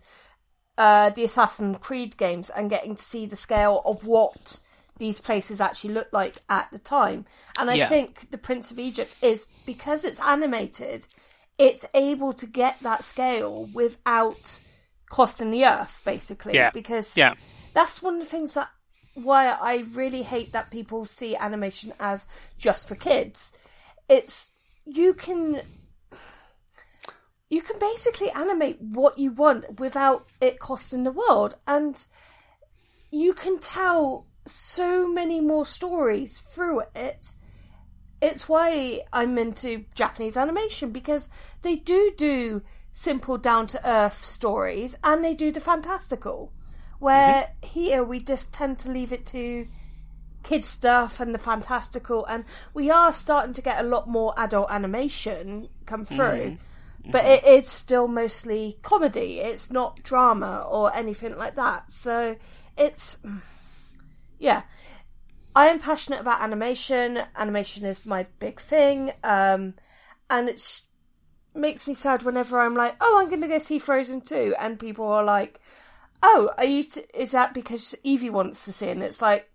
[0.77, 4.59] uh, the Assassin's Creed games, and getting to see the scale of what
[4.97, 7.25] these places actually looked like at the time.
[7.57, 7.89] And I Yeah.
[7.89, 11.07] think the Prince of Egypt is because it's animated,
[11.57, 14.61] it's able to get that scale without
[15.09, 16.53] costing the earth, basically.
[16.53, 17.33] Yeah, Because yeah.
[17.73, 18.69] that's one of the things that
[19.15, 22.27] why I really hate that people see animation as
[22.57, 23.53] just for kids.
[24.07, 24.48] It's
[24.91, 25.61] you can
[27.49, 32.05] you can basically animate what you want without it costing the world and
[33.11, 37.35] you can tell so many more stories through it.
[38.21, 41.29] It's why I'm into Japanese animation because
[41.61, 42.61] they do do
[42.93, 46.51] simple down to earth stories and they do the fantastical.
[46.99, 47.67] Where mm-hmm.
[47.67, 49.67] here we just tend to leave it to
[50.43, 54.71] kid stuff and the fantastical and we are starting to get a lot more adult
[54.71, 56.57] animation come through.
[57.11, 59.39] But it, it's still mostly comedy.
[59.39, 61.91] It's not drama or anything like that.
[61.91, 62.35] So
[62.77, 63.17] it's
[64.37, 64.63] yeah.
[65.55, 67.19] I am passionate about animation.
[67.35, 69.11] Animation is my big thing.
[69.23, 69.73] Um,
[70.29, 70.81] and it
[71.55, 74.55] makes me sad whenever I'm like, oh, I'm going to go see Frozen 2.
[74.59, 75.59] And people are like,
[76.21, 78.91] oh, are you, t- is that because Evie wants to see it?
[78.91, 79.49] And it's like,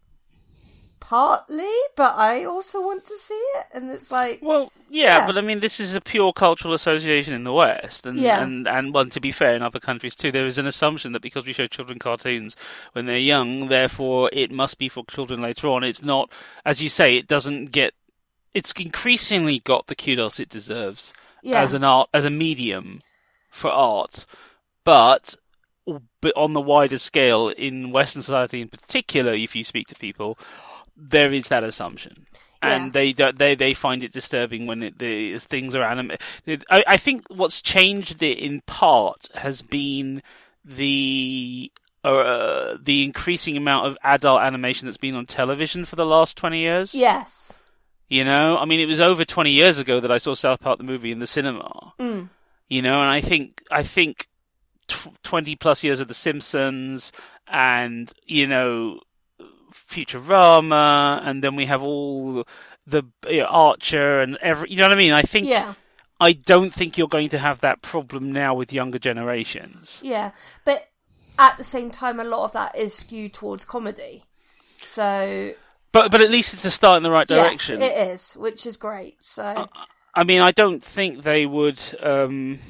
[1.08, 3.66] partly, but I also want to see it.
[3.74, 5.26] And it's like, Well, yeah, Yeah.
[5.26, 8.42] but I mean, this is a pure cultural association in the West, and Yeah.
[8.42, 11.20] and and one to be fair, in other countries too, there is an assumption that
[11.20, 12.56] because we show children cartoons
[12.92, 15.84] when they're young, therefore it must be for children later on.
[15.84, 16.30] It's not,
[16.64, 17.92] as you say, it doesn't get.
[18.54, 21.12] It's increasingly got the kudos it deserves
[21.42, 21.60] yeah.
[21.60, 23.02] as an art, as a medium
[23.50, 24.24] for art,
[24.84, 25.36] but.
[26.22, 30.38] But on the wider scale, in Western society in particular, if you speak to people,
[30.96, 32.26] there is that assumption,
[32.62, 36.64] and they they they find it disturbing when it, the things are animated.
[36.70, 40.22] I, I think what's changed it in part has been
[40.64, 41.70] the
[42.04, 46.60] uh, the increasing amount of adult animation that's been on television for the last twenty
[46.60, 46.94] years.
[46.94, 47.52] yes.
[48.06, 50.78] You know, I mean, it was over twenty years ago that I saw South Park
[50.78, 51.94] the movie in the cinema.
[51.98, 52.28] Mm.
[52.68, 54.28] You know, and I think I think
[54.88, 57.12] tw- twenty plus years of The Simpsons,
[57.48, 59.00] and you know,
[59.90, 62.46] Futurama, and then we have all
[62.86, 64.70] the you know, Archer and every.
[64.70, 65.12] You know what I mean?
[65.12, 65.74] I think Yeah.
[66.20, 70.00] I don't think you're going to have that problem now with younger generations.
[70.02, 70.30] Yeah.
[70.64, 70.88] But
[71.38, 74.24] at the same time, a lot of that is skewed towards comedy.
[74.82, 75.54] So
[75.92, 77.80] But but at least it's a start in the right direction.
[77.80, 79.22] Yes, it is, which is great.
[79.22, 79.68] So
[80.14, 81.80] I mean, I don't think they would.
[82.00, 82.60] Um,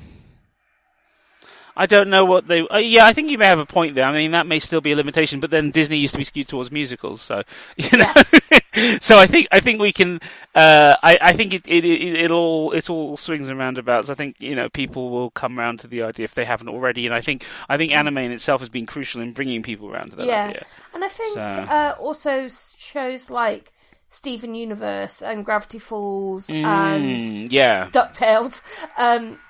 [1.77, 2.61] I don't know what they.
[2.69, 4.05] Uh, yeah, I think you may have a point there.
[4.07, 6.49] I mean, that may still be a limitation, but then Disney used to be skewed
[6.49, 7.43] towards musicals, so
[7.77, 8.13] you know.
[9.01, 10.21] so I think I think we can.
[10.55, 14.09] Uh, I I think it it it, it all it all swings and roundabouts.
[14.09, 17.07] I think you know people will come around to the idea if they haven't already,
[17.07, 20.11] and I think I think anime in itself has been crucial in bringing people around
[20.11, 20.67] to that yeah, idea.
[20.95, 23.73] and I think So- uh, also shows like
[24.09, 27.89] Steven Universe and Gravity Falls and Mm, yeah.
[27.91, 28.63] Ducktales,
[28.97, 29.41] um,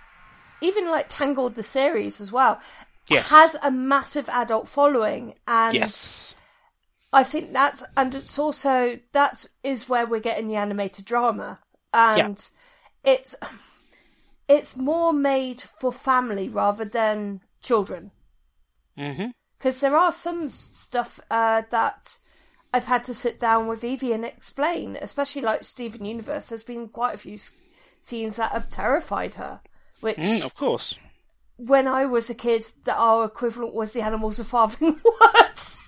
[0.64, 2.60] even like Tangled the series as well,
[3.08, 3.28] Yes.
[3.30, 6.34] has a massive adult following, and Yes.
[7.12, 11.60] I think that's and it's also that is where we're getting the animated drama,
[11.92, 12.36] and
[13.04, 13.34] it's
[14.48, 18.10] it's more made for family rather than children.
[19.58, 22.18] because there are some stuff uh, that
[22.72, 26.48] I've had to sit down with Evie and explain, especially like Steven Universe.
[26.48, 27.36] There's been quite a few
[28.00, 29.60] scenes that have terrified her,
[30.04, 30.94] which Mm, of course.
[31.56, 35.00] when I was a kid, that our equivalent was the animals of Farthing
[35.34, 35.78] Woods.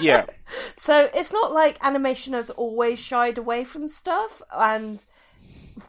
[0.00, 0.26] Yeah.
[0.76, 5.04] so it's not like animation has always shied away from stuff, and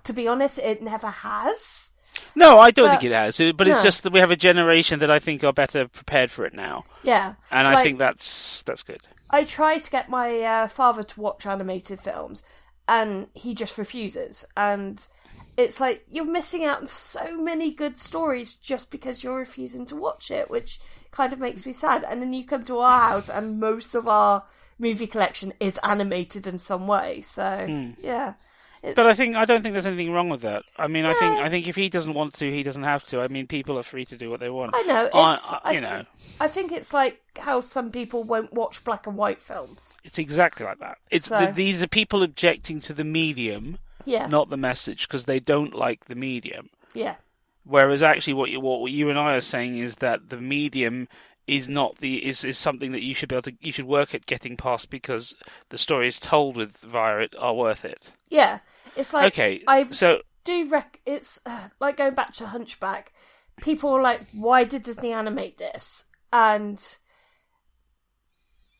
[0.04, 1.92] to be honest, it never has.
[2.36, 3.38] No, I don't But- think it has.
[3.56, 6.46] But it's just that we have a generation that I think are better prepared for
[6.46, 9.02] it now, Yeah, and I think that's that's good.
[9.30, 12.44] I try to get my uh, father to watch animated films,
[12.88, 14.44] and he just refuses.
[14.58, 15.08] And
[15.60, 19.96] it's like you're missing out on so many good stories just because you're refusing to
[19.96, 20.80] watch it, which
[21.12, 22.04] kind of makes me sad.
[22.04, 24.44] And then you come to our house, and most of our
[24.78, 27.22] movie collection is animated in some way.
[27.22, 27.92] So hmm.
[28.02, 28.34] yeah,
[28.82, 28.96] it's.
[28.96, 30.64] But I think I don't think there's anything wrong with that.
[30.78, 33.20] I mean, I think I think if he doesn't want to, he doesn't have to.
[33.22, 34.74] I mean, people are free to do what they want.
[34.76, 35.10] I know.
[35.14, 36.06] I- It's, I- I you thi- know,
[36.40, 39.98] I think it's like how some people won't watch black and white films.
[40.04, 40.98] it's exactly like that.
[41.12, 43.78] It's So- th- these are people objecting to the medium,
[44.10, 46.70] Yeah, not the message, because they don't like the medium.
[46.94, 47.16] Yeah.
[47.64, 51.08] Whereas actually, what you, what you and I are saying is that the medium
[51.46, 54.14] is not the is, is something that you should be able to you should work
[54.14, 55.36] at getting past because
[55.70, 58.12] the stories told with via it are worth it.
[58.30, 58.60] Yeah.
[58.96, 63.14] It's like okay, I so do rec it's uh, like going back to Hunchback.
[63.62, 66.06] People are like, why did Disney animate this?
[66.32, 66.82] And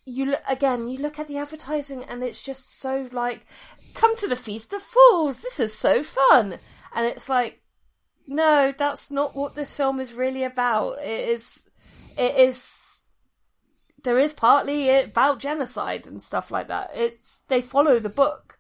[0.10, 3.46] you look again, you look at the advertising, and it's just so like,
[3.94, 5.42] come to the Feast of Fools.
[5.42, 6.60] This is so fun,
[6.96, 7.62] and it's like,
[8.28, 11.00] no, that's not what this film is really about.
[11.00, 11.64] It is,
[12.18, 13.02] it is.
[14.04, 16.92] There is partly about genocide and stuff like that.
[16.94, 18.58] It's they follow the book,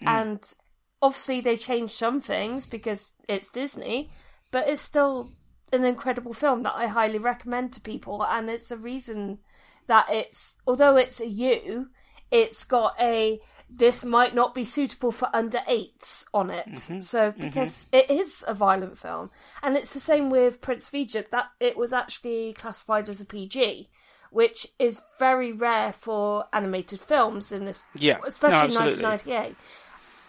[0.00, 0.08] hmm.
[0.08, 0.54] and
[1.00, 4.10] obviously they change some things because it's Disney,
[4.50, 5.32] but it's still
[5.72, 9.38] an incredible film that I highly recommend to people, and it's a reason
[9.86, 11.88] that it's although it's a U,
[12.30, 13.40] it's got a
[13.74, 16.68] this might not be suitable for under eights on it.
[16.68, 17.00] Mm-hmm.
[17.00, 17.40] So mm-hmm.
[17.40, 19.30] because it is a violent film,
[19.62, 23.26] and it's the same with Prince of Egypt that it was actually classified as a
[23.26, 23.88] PG.
[24.30, 28.14] Which is very rare for animated films in this, Yeah.
[28.14, 29.56] No, especially in 1998.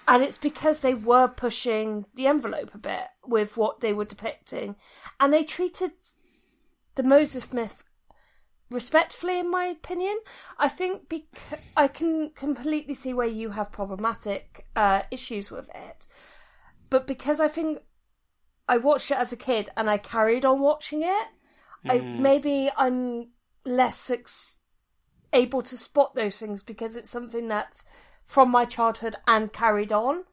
[0.06, 4.76] And it's because they were pushing the envelope a bit with what they were depicting.
[5.22, 5.94] And they treated
[6.96, 7.86] the Moses myth
[8.74, 10.18] respectfully, in my opinion.
[10.58, 16.08] I think bec- I can completely see where you have problematic uh, issues with it.
[16.90, 17.80] But because I think
[18.68, 21.28] I watched it as a kid and I carried on watching it,
[21.86, 23.30] I maybe I'm
[23.66, 24.60] less ex-
[25.34, 27.84] able to spot those things because it's something that's
[28.26, 30.24] from my childhood and carried on.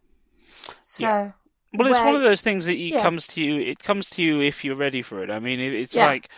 [0.83, 1.33] So Yeah.
[1.73, 3.03] Well, it's where- one of those things that you Yeah.
[3.03, 3.61] comes to you.
[3.61, 5.31] It comes to you if you're ready for it.
[5.31, 6.07] I mean, it, it's Yeah.
[6.07, 6.29] like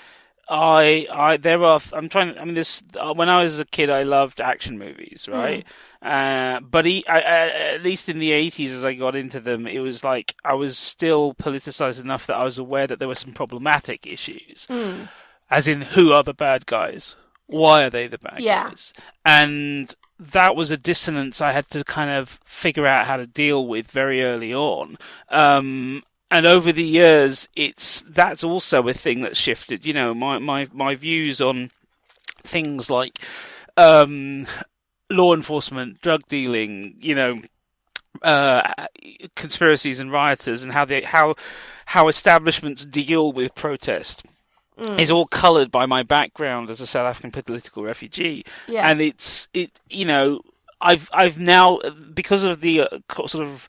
[0.48, 1.80] I, I, there are.
[1.92, 2.36] I'm trying.
[2.38, 2.82] I mean, this.
[2.98, 5.34] Uh, when I was a kid, I loved action movies, Mm.
[5.34, 5.64] right?
[6.02, 9.68] Uh, but he, I, I, at least in the 80s, as I got into them,
[9.68, 13.14] it was like I was still politicized enough that I was aware that there were
[13.14, 15.08] some problematic issues, Mm.
[15.48, 17.14] as in who are the bad guys.
[17.46, 18.70] Why are they the bad Yeah.
[18.70, 18.92] guys?
[19.24, 23.66] And that was a dissonance I had to kind of figure out how to deal
[23.66, 24.96] with very early on.
[25.28, 29.86] Um, and over the years, it's that's also a thing that's shifted.
[29.86, 31.70] You know, my my my views on
[32.42, 33.20] things like
[33.76, 34.46] um,
[35.10, 37.42] law enforcement, drug dealing, you know,
[38.22, 38.68] uh,
[39.36, 41.34] conspiracies and rioters, and how they how
[41.86, 44.24] how establishments deal with protest
[44.98, 48.88] is all coloured by my background as a South African political refugee, Yeah.
[48.90, 50.40] and it's it you know
[50.80, 51.78] I've I've now
[52.14, 53.68] because of the uh, sort of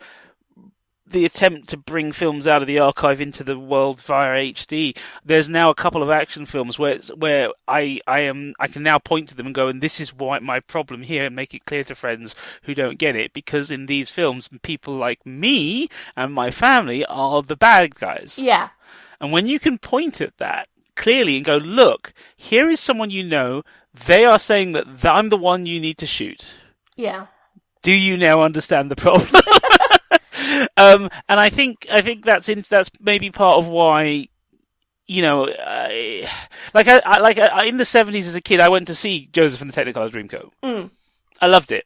[1.06, 4.98] the attempt to bring films out of the archive into the world via HD.
[5.24, 8.84] There's now a couple of action films where it's, where I I am I can
[8.84, 11.54] now point to them and go and this is why my problem here and make
[11.54, 15.90] it clear to friends who don't get it because in these films people like me
[16.16, 18.40] and my family are the bad guys.
[18.40, 18.70] yeah.
[19.20, 23.24] And when you can point at that clearly and go, look, here is someone you
[23.24, 23.64] know.
[24.06, 26.48] They are saying that th- I'm the one you need to shoot.
[26.96, 27.28] Yeah.
[27.84, 29.30] Do you now understand the problem?
[30.78, 34.28] um, and I think I think that's in, that's maybe part of why.
[35.06, 36.30] You know, I,
[36.74, 39.28] like I, I like I, in the seventies as a kid, I went to see
[39.34, 40.52] Joseph and the Technicolor Dreamcoat.
[40.64, 40.92] Mm.
[41.42, 41.86] I loved it.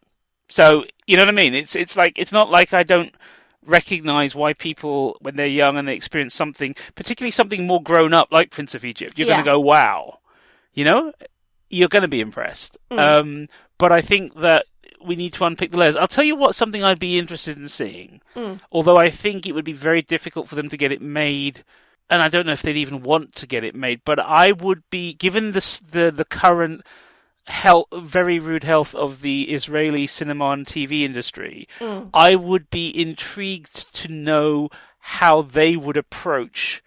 [0.49, 1.55] So you know what I mean?
[1.55, 3.13] It's it's like it's not like I don't
[3.65, 8.29] recognize why people when they're young and they experience something, particularly something more grown up
[8.31, 9.33] like Prince of Egypt, you're Yeah.
[9.35, 10.19] going to go wow.
[10.73, 11.11] You know,
[11.69, 12.77] you're going to be impressed.
[12.91, 12.99] Mm.
[12.99, 13.47] Um,
[13.79, 14.65] but I think that
[15.07, 15.95] we need to unpick the layers.
[15.95, 18.21] I'll tell you what something I'd be interested in seeing.
[18.35, 18.59] Mm.
[18.71, 21.63] Although I think it would be very difficult for them to get it made
[22.09, 24.83] and I don't know if they'd even want to get it made, but I would
[24.89, 26.85] be given this the the current
[27.45, 31.67] health, very rude health of the Israeli cinema and TV industry.
[31.79, 32.09] Mm.
[32.13, 36.83] I would be intrigued to know how they would approach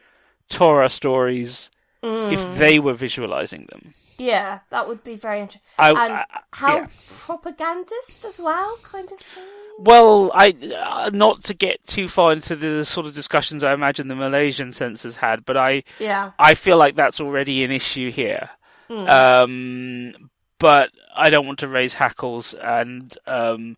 [0.49, 1.71] Torah stories
[2.03, 2.33] Mm.
[2.33, 3.95] if they were visualizing them.
[4.17, 5.63] Yeah, that would be very interesting.
[5.79, 6.87] I, And I- how yeah.
[7.19, 9.45] propagandist as well, kind of thing.
[9.79, 14.09] Well, I uh, not to get too far into the sort of discussions I imagine
[14.09, 16.33] the Malaysian censors had, but I Yeah.
[16.39, 18.51] I feel like that's already an issue here.
[18.91, 19.09] Mm.
[19.09, 23.77] Um, but I don't want to raise hackles, and um,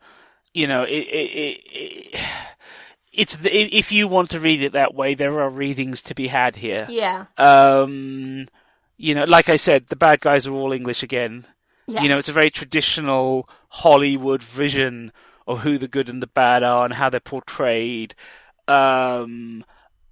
[0.55, 2.21] you know, it, it, it, it,
[3.13, 6.29] it's the, if you want to read it that way, there are readings to be
[6.29, 6.87] had here.
[6.89, 7.27] yeah.
[7.37, 8.49] Um,
[8.97, 11.47] you know, like I said, the bad guys are all English again.
[11.89, 12.03] Yes.
[12.03, 15.13] You know, it's a very traditional Hollywood vision
[15.47, 18.15] of who the good and the bad are and how they're portrayed.
[18.69, 19.65] Um,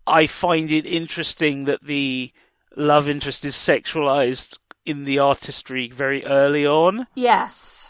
[0.06, 2.32] I find it interesting that the
[2.76, 7.89] love interest is sexualized in the artistry very early on, Yes.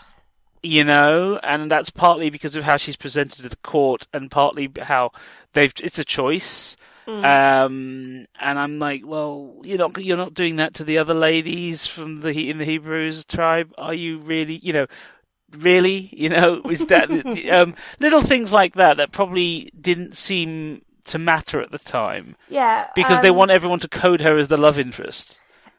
[0.62, 4.70] You know, and that's partly because of how she's presented to the court and partly
[4.82, 5.12] how
[5.52, 6.76] they've, it's a choice.
[7.06, 11.86] Um, and I'm like, well, you're not you're not doing that to the other ladies
[11.86, 14.60] from the in the Hebrews tribe, are you really?
[14.62, 14.86] You know,
[15.50, 16.08] really?
[16.12, 17.10] You know, is that
[17.50, 22.86] um, little things like that that probably didn't seem to matter at the time Yeah,
[22.94, 25.36] because they um, want everyone to code her as the love interest.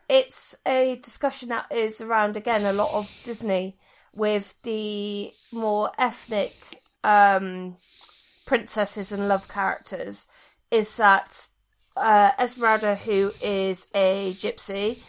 [0.10, 3.78] it's a discussion that is around again a lot of Disney
[4.14, 7.78] with the more ethnic um,
[8.45, 10.28] princesses and love characters.
[10.70, 11.47] Is that
[11.97, 14.99] uh, Esmeralda, who is a gypsy,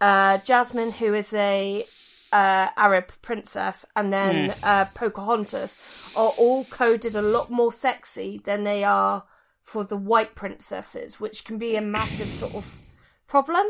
[0.00, 1.84] uh, Jasmine, who is a
[2.32, 5.76] uh, Arab princess, and then uh, Pocahontas
[6.14, 9.24] are all coded a lot more sexy than they are
[9.62, 12.78] for the white princesses, which can be a massive sort of
[13.26, 13.66] problem.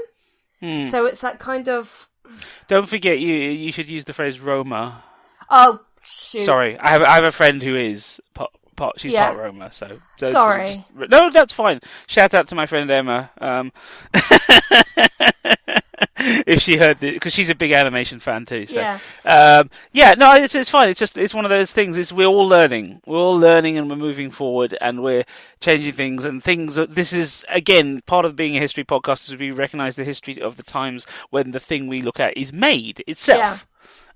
[0.90, 2.09] So it's that kind of
[2.68, 5.02] Don't forget, you you should use the phrase Roma.
[5.48, 9.26] oh shoot, Sorry, I have I have a friend who is part, part she's Yeah.
[9.32, 10.66] part Roma, so, so Sorry.
[10.66, 11.80] just- no, that's fine.
[12.06, 13.30] Shout out to my friend Emma.
[13.40, 13.72] Um,
[16.18, 18.66] if she heard the because she's a big animation fan too.
[18.66, 18.98] So Yeah.
[19.24, 20.88] um, yeah, no, it's it's fine.
[20.88, 21.96] It's just it's one of those things.
[21.96, 25.24] Is we're all learning, we're all learning, and we're moving forward, and we're
[25.60, 26.24] changing things.
[26.24, 26.76] And things.
[26.88, 30.56] This is again part of being a history podcast is we recognise the history of
[30.56, 33.58] the times when the thing we look at is made itself, Yeah.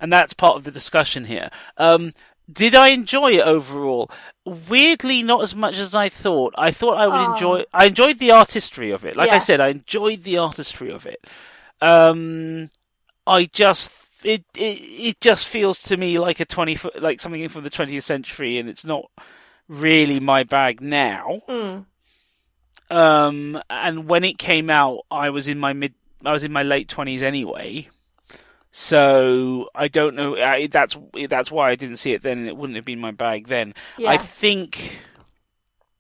[0.01, 1.51] and that's part of the discussion here.
[1.77, 2.13] Um,
[2.53, 4.11] did I enjoy it overall?
[4.45, 6.55] Weirdly, not as much as I thought.
[6.59, 7.33] I thought I would Oh.
[7.33, 7.65] enjoy.
[7.73, 9.17] I enjoyed the artistry of it.
[9.17, 11.25] Like I said, I enjoyed the artistry of it.
[11.81, 12.71] Um,
[13.27, 13.91] I just
[14.23, 18.05] it, it it just feels to me like a twenty like something from the twentieth
[18.05, 19.11] century, and it's not
[19.69, 21.43] really my bag now.
[21.49, 21.87] Mm.
[22.91, 25.95] Um, and when it came out, I was in my mid,
[26.25, 27.89] I was in my late twenties anyway.
[28.73, 30.37] So I don't know.
[30.37, 30.97] I, that's
[31.29, 33.73] that's why I didn't see it then, and it wouldn't have been my bag then.
[33.97, 34.11] Yeah.
[34.11, 34.99] I think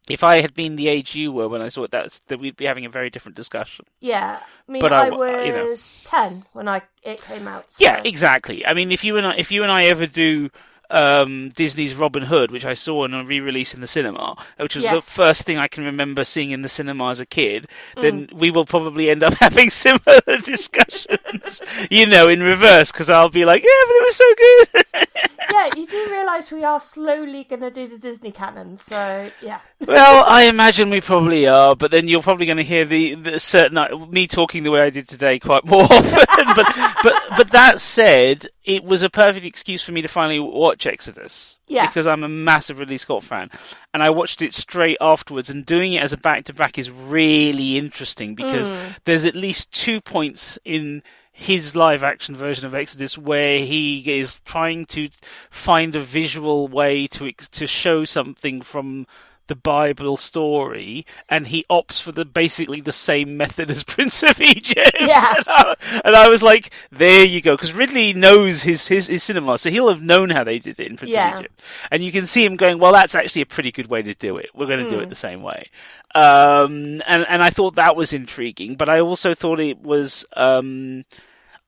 [0.09, 2.57] if I had been the age you were when I saw it, that's that we'd
[2.57, 3.84] be having a very different discussion.
[4.00, 5.76] Yeah, I mean, But I, I was you know.
[6.05, 7.70] ten when I it came out.
[7.72, 8.64] so- Yeah, exactly.
[8.66, 10.50] I mean, if you and I, if you and I ever do
[10.90, 14.84] um, Disney's Robin Hood, which I saw in a re-release in the cinema, which was
[14.84, 18.02] the first thing I can remember seeing in the cinema as a kid, Mm.
[18.02, 21.62] then we will probably end up having similar discussions.
[21.90, 25.09] you know, in reverse, because I'll be like, "Yeah, but it was so good."
[25.50, 29.61] yeah, you do realise we are slowly going to do the Disney canon, so yeah.
[29.87, 33.41] Well, I imagine we probably are, but then you're probably going to hear the, the
[33.41, 36.47] certain uh, me talking the way I did today quite more often.
[36.55, 40.87] but but but that said, it was a perfect excuse for me to finally watch
[40.87, 41.59] Exodus.
[41.66, 41.87] Yeah.
[41.87, 43.51] Because I'm a massive Ridley Scott fan,
[43.93, 45.51] and I watched it straight afterwards.
[45.51, 48.97] And doing it as a back to back is really interesting because mm.
[49.05, 51.03] there's at least two points in
[51.37, 55.09] his live action version of Exodus where he is trying to
[55.51, 59.05] find a visual way to to show something from
[59.47, 64.40] the Bible story, and he opts for the basically the same method as Prince of
[64.40, 64.97] Egypt.
[64.99, 65.34] Yeah.
[65.36, 65.74] and, I,
[66.05, 69.70] and I was like, there you go, because Ridley knows his, his his cinema, so
[69.70, 71.34] he'll have known how they did it in Prince Yeah.
[71.34, 74.03] of Egypt, and you can see him going, well, that's actually a pretty good way
[74.03, 74.51] to do it.
[74.55, 75.70] We're going to do it the same way.
[76.14, 80.24] Um, and and I thought that was intriguing, but I also thought it was.
[80.36, 81.05] Um,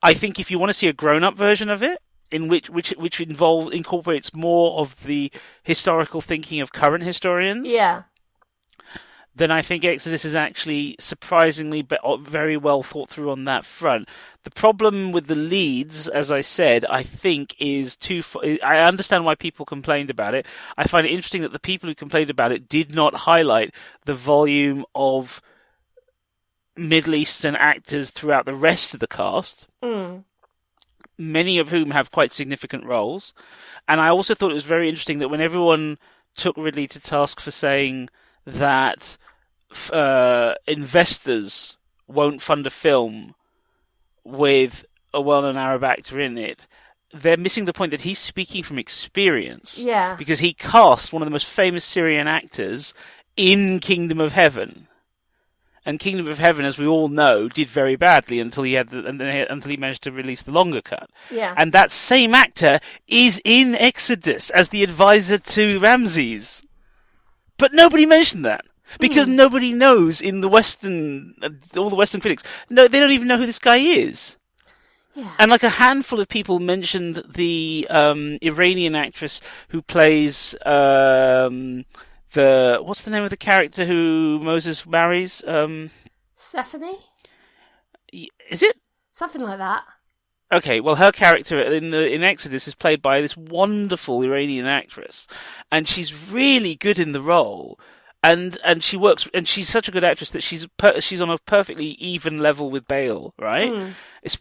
[0.03, 1.99] I think if you want to see a grown-up version of it,
[2.31, 5.31] in which which which involve incorporates more of the
[5.63, 8.03] historical thinking of current historians, Yeah.
[9.35, 13.65] then I think Exodus is actually surprisingly be- uh, very well thought through on that
[13.65, 14.09] front.
[14.45, 18.23] The problem with the leads, as I said, I think is too.
[18.63, 20.47] I understand why people complained about it.
[20.77, 23.75] I find it interesting that the people who complained about it did not highlight
[24.05, 25.43] the volume of
[26.77, 30.25] Middle Eastern actors throughout the rest of the cast Mm.
[31.19, 33.33] Many of whom have quite significant roles.
[33.89, 35.99] And I also thought it was very interesting that when everyone
[36.35, 38.09] took Ridley to task for saying
[38.45, 39.17] that
[39.91, 43.35] uh, investors won't fund a film
[44.25, 46.67] with a well-known Arab actor in it,
[47.13, 49.79] they're missing the point that he's speaking from experience.
[49.79, 50.17] Yeah.
[50.17, 52.93] Because he cast one of the most famous Syrian actors
[53.37, 54.89] in Kingdom of Heaven.
[55.87, 59.07] And Kingdom of Heaven, as we all know, did very badly until he had the,
[59.07, 61.09] and then- until he managed to release the longer cut.
[61.31, 61.55] Yeah.
[61.57, 66.65] And that same actor is in Exodus as the advisor to Ramses.
[67.57, 68.65] But nobody mentioned that.
[69.01, 73.27] Because nobody knows in the Western, uh, all the Western critics, no, they don't even
[73.29, 74.37] know who this guy is.
[75.15, 75.33] yeah.
[75.41, 81.85] And like a handful of people mentioned the um, Iranian actress who plays um,
[82.37, 85.43] the what's the name of the character who Moses marries?
[85.47, 85.91] Um,
[86.37, 87.01] Stephanie?
[88.51, 88.77] is it
[89.11, 89.83] Something like that.
[90.53, 90.79] okay?
[90.81, 95.27] Well, her character in the in Exodus is played by this wonderful Iranian actress,
[95.73, 97.79] and she's really good in the role.
[98.23, 101.31] and and she works and she's such a good actress that she's per, she's on
[101.31, 103.71] a perfectly even level with Bale, right?
[103.73, 103.95] Mm.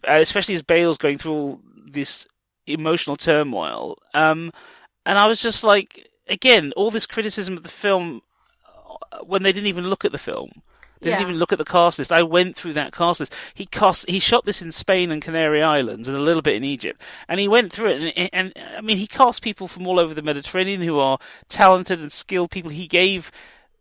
[0.04, 1.60] Especially as Bale's going through all
[1.92, 2.28] this
[2.68, 3.96] emotional turmoil.
[4.14, 4.52] Um,
[5.06, 8.22] and I was just like, again, all this criticism of the film
[9.12, 10.62] uh, when they didn't even look at the film.
[11.02, 12.12] They didn't even look at the cast list.
[12.12, 13.34] I went through that cast list.
[13.54, 16.64] He cast, he shot this in Spain and Canary Islands and a little bit in
[16.64, 17.00] Egypt.
[17.28, 20.14] And he went through it and, and, I mean, he cast people from all over
[20.14, 22.72] the Mediterranean who are talented and skilled people.
[22.72, 23.32] He gave,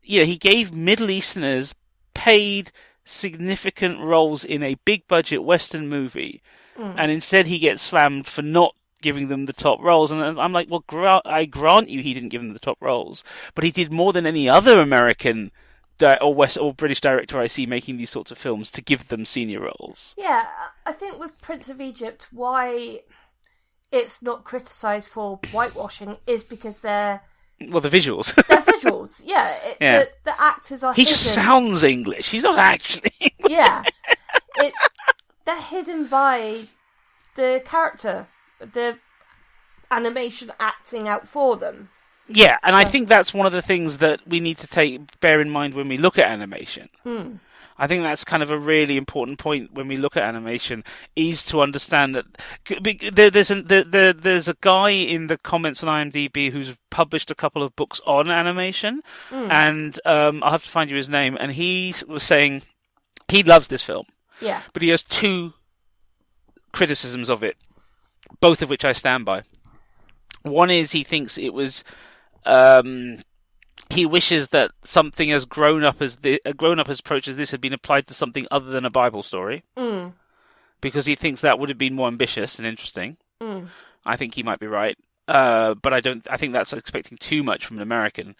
[0.02, 1.74] you know, he gave Middle Easterners
[2.12, 2.70] paid
[3.04, 6.42] significant roles in a big budget Western movie.
[6.98, 8.74] And instead he gets slammed for not
[9.04, 10.10] giving them the top roles.
[10.10, 13.22] And I'm like, well, gra- I grant you he didn't give them the top roles,
[13.54, 15.52] but he did more than any other American
[15.98, 19.06] di- or West or British director I see making these sorts of films to give
[19.08, 20.14] them senior roles.
[20.18, 20.44] Yeah,
[20.84, 23.00] I think with Prince of Egypt, why
[23.92, 27.20] it's not criticised for whitewashing is because they're
[27.68, 28.34] Well, the visuals.
[28.48, 29.22] they're visuals.
[29.24, 29.98] Yeah, it, Yeah.
[30.00, 31.12] The, the actors are he hidden.
[31.14, 32.30] just sounds English.
[32.30, 33.12] He's not actually.
[33.48, 33.84] yeah,
[34.56, 34.72] it,
[35.44, 36.68] they're hidden by
[37.36, 38.26] the character,
[38.58, 38.98] the
[39.90, 41.90] animation acting out for them.
[42.26, 45.40] Yeah, and I think that's one of the things that we need to take bear
[45.40, 46.88] in mind when we look at animation.
[47.02, 47.36] Hmm.
[47.76, 50.84] I think that's kind of a really important point when we look at animation
[51.16, 52.24] is to understand that
[52.66, 56.52] c- be- there, there's a, there, there, there's a guy in the comments on IMDb
[56.52, 59.02] who's published a couple of books on animation,
[59.32, 61.36] and um, I'll have to find you his name.
[61.38, 62.62] And he was saying
[63.28, 64.06] he loves this film,
[64.40, 65.54] Yeah, but he has two
[66.72, 67.56] criticisms of it,
[68.40, 69.42] both of which I stand by.
[70.42, 71.84] One is he thinks it was.
[72.44, 73.22] Um,
[73.90, 77.50] he wishes that something as grown up as the, a grown up approach as this
[77.50, 80.12] had been applied to something other than a Bible story, mm.
[80.80, 83.16] because he thinks that would have been more ambitious and interesting.
[83.40, 83.68] Mm.
[84.04, 86.26] I think he might be right, uh, but I don't.
[86.30, 88.36] I think that's expecting too much from an American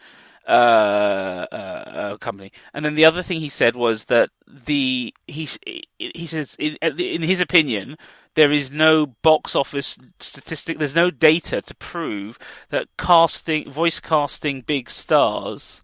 [0.46, 2.52] uh, uh, uh, company.
[2.74, 5.48] And then the other thing he said was that the he
[5.96, 7.96] he says in, in his opinion
[8.34, 10.78] there is no box office statistic.
[10.78, 12.38] There's no data to prove
[12.70, 15.82] that casting voice casting big stars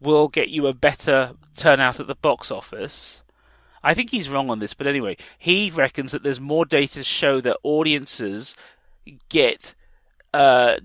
[0.00, 3.22] will get you a better turnout at the box office.
[3.82, 7.04] I think he's wrong on this, but anyway, he reckons that there's more data to
[7.04, 8.56] show that audiences
[9.28, 9.74] get
[10.32, 10.76] uh,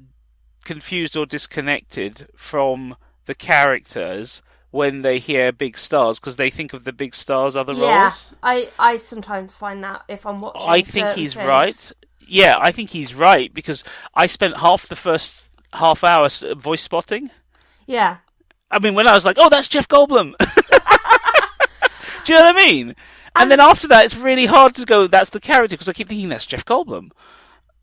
[0.66, 4.41] confused or disconnected from the characters
[4.72, 7.84] when they hear big stars because they think of the big stars other roles.
[7.84, 8.04] yeah.
[8.04, 8.28] roles.
[8.44, 10.70] I I sometimes find that if I'm watching.
[10.70, 11.48] I think he's things.
[11.48, 11.92] right.
[12.28, 15.42] Yeah, I think he's right because I spent half the first
[15.74, 17.32] half hour voice spotting.
[17.88, 18.18] Yeah,
[18.70, 22.66] I mean, when I was like, "Oh, that's Jeff Goldblum," do you know what I
[22.66, 22.96] mean?
[23.36, 25.08] And then after that, it's really hard to go.
[25.08, 27.10] That's the character because I keep thinking that's Jeff Goldblum.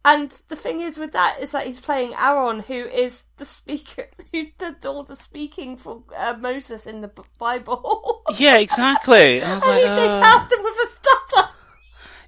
[0.07, 4.07] And the thing is with that is that he's playing Aaron, who is the speaker,
[4.33, 8.23] who did all the speaking for uh, Moses in the Bible.
[8.39, 9.41] Yeah, exactly.
[9.41, 11.49] And I was and like, he, they uh, cast him with a stutter.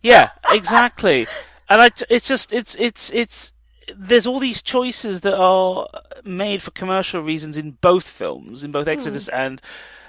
[0.01, 1.27] yeah, exactly.
[1.69, 3.53] And I, it's just, it's, it's, it's.
[3.97, 5.89] There's all these choices that are
[6.25, 9.61] made for commercial reasons in both films, in both Exodus and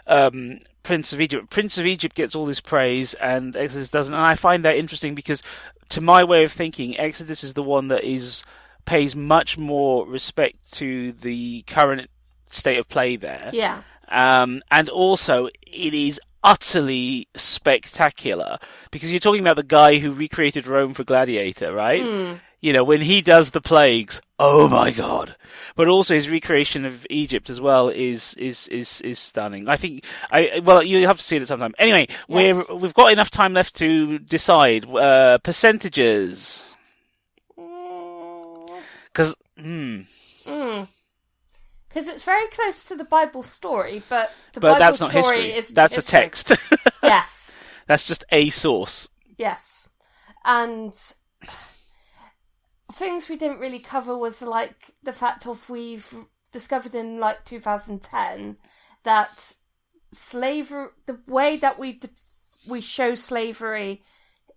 [0.05, 1.49] um, Prince of Egypt.
[1.49, 4.13] Prince of Egypt gets all this praise, and Exodus doesn't.
[4.13, 5.43] And I find that interesting because,
[5.89, 8.43] to my way of thinking, Exodus is the one that is
[8.85, 12.09] pays much more respect to the current
[12.49, 13.49] state of play there.
[13.53, 18.57] Yeah, Um, and also, it is utterly spectacular
[18.91, 22.39] because you're talking about the guy who recreated Rome for Gladiator, right?
[22.61, 25.35] You know, when he does the plagues, oh my god!
[25.77, 29.69] But also his recreation of Egypt as well is is is is stunning.
[29.69, 31.73] I think I well, you have to see it at some time.
[31.79, 32.65] Anyway, Yes.
[32.67, 36.73] we're we've got enough time left to decide uh, percentages
[37.55, 40.01] because hmm.
[41.89, 45.41] Because it's very close to the Bible story, but the But Bible that's not story
[45.43, 45.57] history.
[45.57, 46.17] is That's history.
[46.17, 46.51] a text.
[47.03, 49.07] yes, That's just a source.
[49.37, 49.89] yes,
[50.45, 50.93] and
[52.93, 56.13] things we didn't really cover was like the fact of we've
[56.51, 58.57] discovered in like 2010
[59.03, 59.53] that
[60.11, 61.99] slavery, the way that we
[62.67, 64.03] we show slavery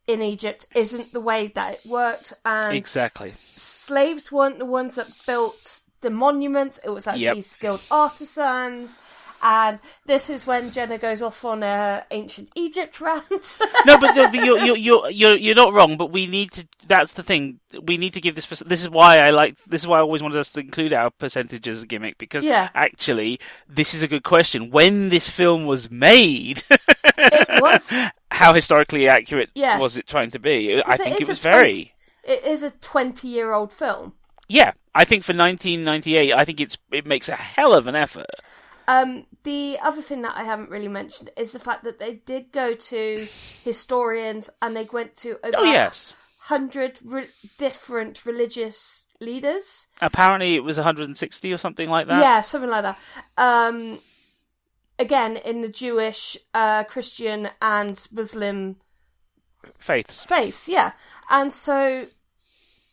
[0.06, 3.34] in Egypt isn't the way that it worked, and Exactly.
[3.54, 6.78] slaves weren't the ones that built the monuments.
[6.84, 7.44] It was actually Yep.
[7.44, 8.98] skilled artisans.
[9.44, 13.28] And this is when Jenna goes off on a ancient Egypt rant.
[13.86, 15.96] no, but, no, but you're, you're you're you're you're not wrong.
[15.96, 16.68] But we need to.
[16.86, 17.59] That's the thing.
[17.82, 18.46] We need to give this.
[18.64, 19.57] This is why I like.
[19.66, 22.68] This is why I always wanted us to include our percentages gimmick because Yeah.
[22.72, 24.70] actually, this is a good question.
[24.70, 27.92] When this film was made, it was.
[28.30, 29.76] how historically accurate Yeah.
[29.78, 30.74] was it trying to be?
[30.74, 31.94] I Because it think it was a very.
[32.22, 34.12] It is a twenty-year-old film.
[34.49, 38.26] Yeah, I think for 1998, I think it's it makes a hell of an effort.
[38.88, 42.53] Um, the other thing that I haven't really mentioned is the fact that they did
[42.53, 43.28] go to
[43.64, 46.14] historians and they went to over Oh yes.
[46.40, 47.28] hundred re-
[47.59, 49.88] different religious leaders.
[50.01, 52.20] Apparently, it was 160 or something like that.
[52.20, 52.99] Yeah, something like that.
[53.38, 54.01] Um,
[54.99, 58.76] again, in the Jewish, uh, Christian, and Muslim
[59.78, 60.24] Faiths.
[60.24, 60.93] faiths, yeah.
[61.30, 62.07] And so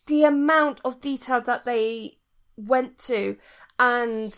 [0.10, 2.18] the amount of detail that they
[2.57, 3.38] went to,
[3.78, 4.34] and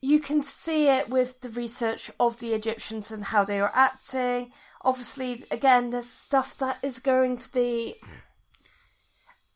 [0.00, 4.50] you can see it with the research of the Egyptians and how they were acting.
[4.80, 7.96] Obviously, again, there's stuff that is going to be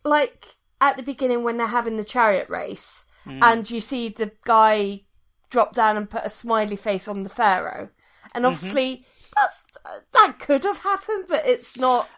[0.04, 3.42] like at the beginning when they're having the chariot race, hmm.
[3.42, 5.00] and you see the guy
[5.48, 7.88] drop down and put a smiley face on the pharaoh,
[8.34, 8.52] and mm-hmm.
[8.52, 9.04] obviously
[9.34, 9.64] that's
[10.12, 12.08] that could have happened, but it's not.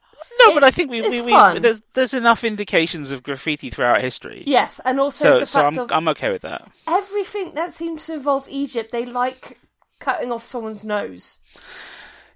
[0.41, 4.01] No, but I think we, it's we, we there's there's enough indications of graffiti throughout
[4.01, 4.45] history.
[4.47, 6.71] Yes, and also So the so fact I'm of I'm okay with that.
[6.87, 9.59] everything that seems to involve Egypt, they like
[9.99, 11.39] cutting off someone's nose.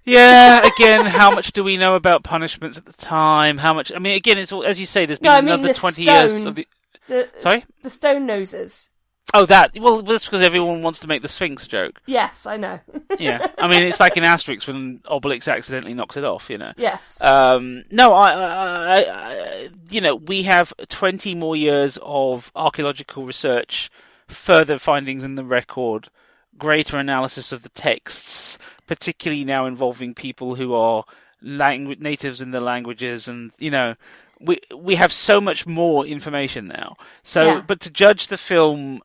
[0.05, 3.57] Yeah, again, how much do we know about punishments at the time?
[3.57, 3.91] How much?
[3.95, 5.05] I mean, again, it's all as you say.
[5.05, 6.67] There's been No, I mean another the twenty years of the.
[7.07, 7.65] The, Sorry?
[7.81, 8.89] the stone noses.
[9.35, 9.71] Oh, that.
[9.79, 11.99] Well, that's because everyone wants to make the Sphinx joke.
[12.05, 12.79] Yes, I know.
[13.19, 16.49] Yeah, I mean, it's like in Asterix when Obelix accidentally knocks it off.
[16.49, 16.73] You know.
[16.77, 17.21] yes.
[17.21, 23.89] Um, no, I, I, I, you know, we have 20 more years of archaeological research,
[24.27, 26.09] further findings in the record,
[26.57, 28.57] greater analysis of the texts,
[28.87, 31.03] particularly now involving people who are
[31.43, 33.95] langu- natives in the languages, and you know,
[34.39, 36.95] we we have so much more information now.
[37.21, 37.61] So, Yeah.
[37.65, 39.01] but to judge the film.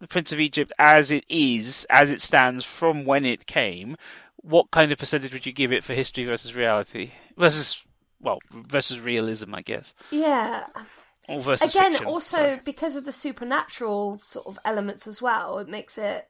[0.00, 3.96] The Prince of Egypt, as it is, as it stands from when it came,
[4.36, 7.82] what kind of percentage would you give it for history versus reality versus
[8.20, 10.64] well versus realism i guess yeah.
[11.28, 12.60] or versus Again, fiction, also sorry.
[12.64, 16.26] because of the supernatural sort of elements as well, it makes it.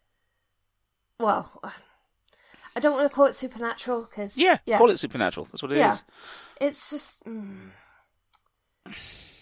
[1.21, 1.63] Well,
[2.75, 5.71] I don't want to call it supernatural because yeah, yeah, call it supernatural that's what
[5.71, 5.81] it is.
[5.81, 5.97] Yeah.
[6.61, 7.25] it's just.
[7.25, 7.71] Mm.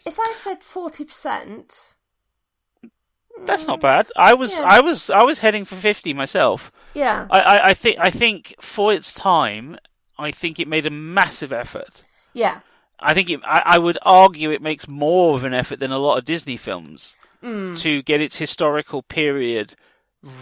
[0.05, 1.95] If I said forty percent,
[3.45, 4.11] that's not bad.
[4.17, 4.65] I was Yeah.
[4.65, 6.73] i was i was heading for 50 myself.
[6.95, 9.79] Yeah, I, I i think i think for its time
[10.19, 12.05] i think it made a massive effort.
[12.33, 12.61] Yeah,
[13.01, 15.99] i think it, I, I would argue it makes more of an effort than a
[15.99, 17.79] lot of disney films mm.
[17.79, 19.75] to get its historical period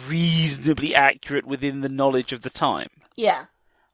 [0.09, 2.89] reasonably accurate within the knowledge of the time.
[3.17, 3.47] Yeah,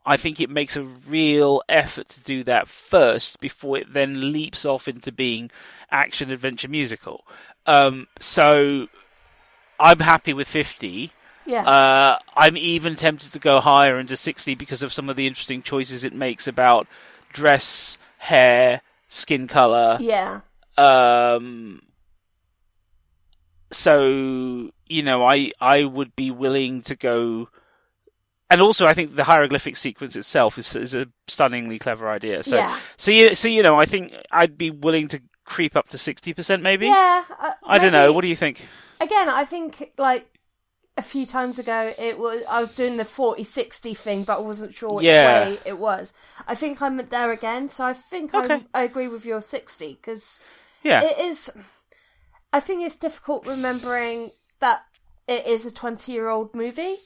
[0.07, 4.65] I think it makes a real effort to do that first before it then leaps
[4.65, 5.51] off into being
[5.91, 7.27] action adventure musical.
[7.67, 8.87] Um, so
[9.79, 11.13] I'm happy with 50.
[11.47, 15.27] yeah, Uh, I'm even tempted to go higher into 60 because of some of the
[15.27, 16.87] interesting choices it makes about
[17.33, 19.99] dress, hair, skin color.
[20.01, 20.41] yeah,
[20.77, 21.83] Um,
[23.71, 27.49] so you know, I I would be willing to go,
[28.49, 32.43] and also I think the hieroglyphic sequence itself is is a stunningly clever idea.
[32.43, 35.21] So yeah, so you so you know, I think I'd be willing to
[35.51, 36.87] creep up to sixty percent, maybe.
[36.87, 37.25] yeah.
[37.39, 38.13] uh, I don't know.
[38.13, 38.67] What do you think?
[39.01, 40.27] again, I think like
[40.97, 44.75] a few times ago, it was I was doing the 40-60 thing, but I wasn't
[44.75, 45.49] sure which Yeah.
[45.49, 46.13] way it was.
[46.47, 48.65] I think I'm there again, so I think Okay.
[48.75, 50.41] I agree with your sixty because
[50.83, 51.51] Yeah, it is.
[52.53, 54.81] I think it's difficult remembering that
[55.27, 56.97] it is a twenty-year-old movie.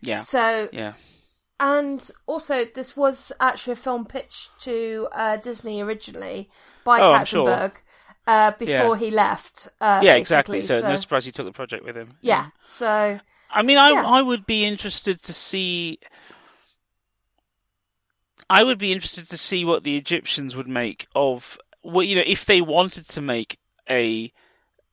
[0.00, 0.94] yeah, So yeah.
[1.60, 6.50] And also, this was actually a film pitched to uh, Disney originally
[6.84, 7.44] by Oh, I'm sure.
[7.44, 7.72] Katzenberg
[8.26, 9.68] uh, before he left.
[9.80, 10.60] Uh, Yeah, exactly.
[10.60, 10.80] basically.
[10.82, 12.14] So, no surprise you took the project with him.
[12.22, 14.04] yeah, so I mean, I Yeah.
[14.04, 15.98] I would be interested to see.
[18.50, 22.22] I would be interested to see what the Egyptians would make of what you know
[22.26, 24.32] if they wanted to make a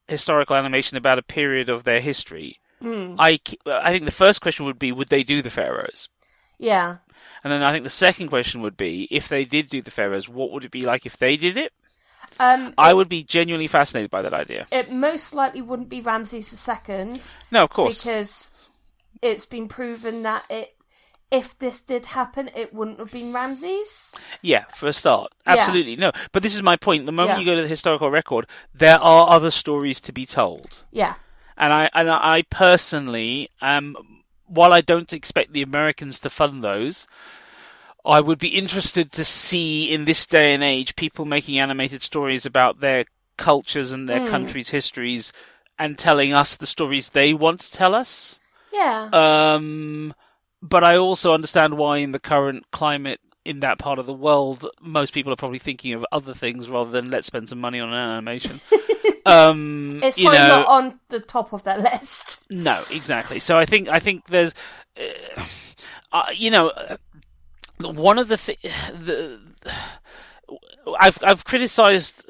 [0.07, 2.59] historical animation about a period of their history.
[2.82, 6.09] mm, I I think the first question would be would they do the pharaohs,
[6.62, 6.97] yeah,
[7.43, 10.30] and then I think the second question would be if they did do the pharaohs,
[10.30, 11.74] what would it be like if they did it?
[12.39, 14.66] um, I it, would be genuinely fascinated by that idea.
[14.72, 17.20] it most likely wouldn't be Ramses II
[17.51, 17.97] No, of course.
[18.03, 18.51] because
[19.22, 20.76] it's been proven that it.
[21.30, 24.14] If this did happen, it wouldn't have been Ramses.
[24.41, 25.32] Yeah, for a start.
[25.47, 25.53] Yeah.
[25.59, 25.95] Absolutely.
[25.95, 26.12] No.
[26.34, 27.05] But this is my point.
[27.05, 27.39] The moment Yeah.
[27.39, 30.84] you go to the historical record, there are other stories to be told.
[30.91, 31.14] Yeah,
[31.57, 33.95] And I and I personally um
[34.52, 37.08] while I don't expect the Americans to fund those,
[38.06, 42.45] I would be interested to see in this day and age people making animated stories
[42.45, 43.06] about their
[43.38, 44.30] cultures and their Mm.
[44.30, 45.32] countries' histories
[45.80, 48.39] and telling us the stories they want to tell us.
[48.74, 50.14] yeah, Um,
[50.62, 54.68] but I also understand why, in the current climate in that part of the world,
[54.82, 57.89] most people are probably thinking of other things rather than let's spend some money on
[57.89, 58.62] an animation.
[59.24, 62.44] Um, It's you probably know, not on the top of that list.
[62.50, 63.39] No, exactly.
[63.39, 64.54] So I think I think there's,
[65.00, 65.44] uh,
[66.12, 66.98] uh, you know, uh,
[67.80, 68.60] one of the th-
[68.94, 69.39] the
[71.00, 72.26] I've I've criticized.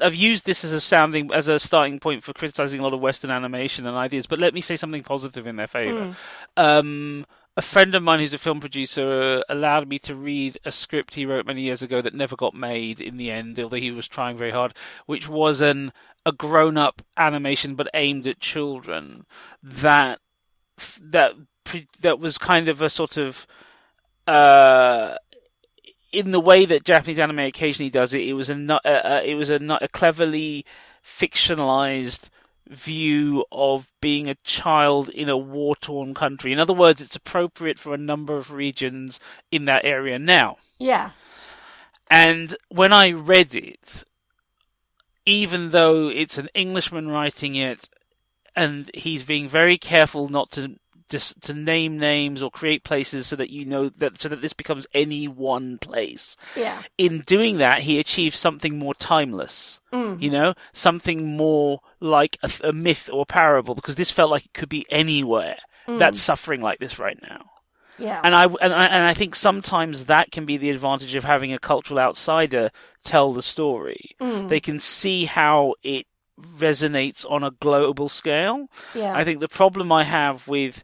[0.00, 3.00] I've used this as a sounding as a starting point for criticizing a lot of
[3.00, 6.16] Western animation and ideas, but let me say something positive in their favor.
[6.56, 7.24] Um,
[7.56, 11.26] a friend of mine who's a film producer allowed me to read a script he
[11.26, 14.38] wrote many years ago that never got made in the end, although he was trying
[14.38, 14.74] very hard,
[15.06, 15.92] which was an
[16.24, 19.26] a grown up animation but aimed at children.
[19.62, 20.20] That
[21.00, 21.32] that
[22.00, 23.46] that was kind of a sort of
[24.26, 25.16] uh
[26.12, 29.34] in the way that Japanese anime occasionally does it, it was a uh, uh, it
[29.34, 30.64] was a a cleverly
[31.04, 32.30] fictionalized
[32.68, 36.52] view of being a child in a war torn country.
[36.52, 40.58] In other words, it's appropriate for a number of regions in that area now.
[40.78, 41.10] Yeah.
[42.10, 44.04] And when I read it,
[45.24, 47.88] even though it's an Englishman writing it,
[48.54, 50.76] and he's being very careful not to
[51.12, 54.54] just to name names or create places so that you know that so that this
[54.54, 56.36] becomes any one place.
[56.56, 56.82] Yeah.
[56.96, 59.78] In doing that, he achieves something more timeless.
[59.92, 60.22] Mm.
[60.22, 64.44] You know, something more like a, a myth or a parable, because this felt like
[64.46, 67.50] it could be anywhere that's suffering like this right now.
[67.98, 68.20] Yeah.
[68.24, 71.52] And I and I and I think sometimes that can be the advantage of having
[71.52, 72.70] a cultural outsider
[73.04, 74.16] tell the story.
[74.20, 74.48] Mm.
[74.48, 76.06] They can see how it
[76.40, 78.68] resonates on a global scale.
[78.94, 79.14] yeah.
[79.14, 80.82] I think the problem I have with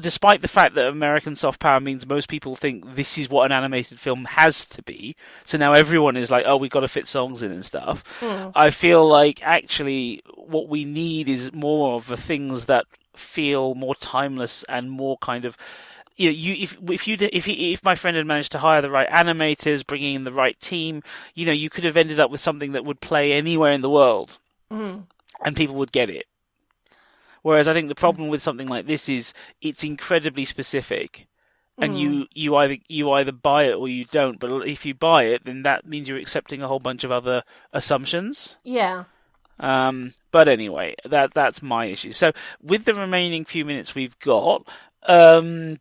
[0.00, 3.52] despite the fact that American soft power means most people think this is what an
[3.52, 7.06] animated film has to be, so now everyone is like, oh, we've got to fit
[7.06, 8.04] songs in and stuff.
[8.20, 8.52] Mm.
[8.54, 12.84] I feel like actually what we need is more of the things that
[13.16, 15.56] feel more timeless and more kind of
[16.16, 18.82] you know, you if if you if he, if my friend had managed to hire
[18.82, 21.02] the right animators, bringing in the right team,
[21.34, 23.90] you know, you could have ended up with something that would play anywhere in the
[23.90, 24.38] world,
[24.70, 25.04] Mm.
[25.44, 26.26] and people would get it.
[27.42, 31.26] Whereas I think the problem with something like this is it's incredibly specific,
[31.78, 34.38] and you you either you either buy it or you don't.
[34.38, 37.42] But if you buy it, then that means you're accepting a whole bunch of other
[37.72, 38.56] assumptions.
[38.62, 39.04] Yeah.
[39.58, 42.12] Um, but anyway, that that's my issue.
[42.12, 42.32] So
[42.62, 44.66] with the remaining few minutes we've got,
[45.06, 45.78] um,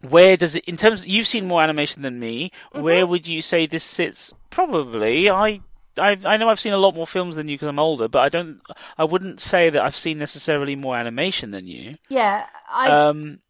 [0.00, 1.06] where does it in terms?
[1.06, 2.50] You've seen more animation than me.
[2.72, 4.32] Where would you say this sits?
[4.50, 5.60] Probably I.
[6.00, 8.20] I, I know I've seen a lot more films than you because I'm older, but
[8.20, 8.60] I don't.
[8.98, 11.96] I wouldn't say that I've seen necessarily more animation than you.
[12.08, 12.46] Yeah.
[12.68, 13.40] I Um,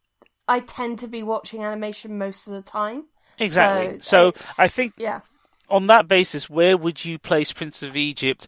[0.49, 3.05] I tend to be watching animation most of the time.
[3.39, 4.01] exactly.
[4.03, 5.21] So So I think Yeah.
[5.69, 8.47] on that basis, where would you place Prince of Egypt?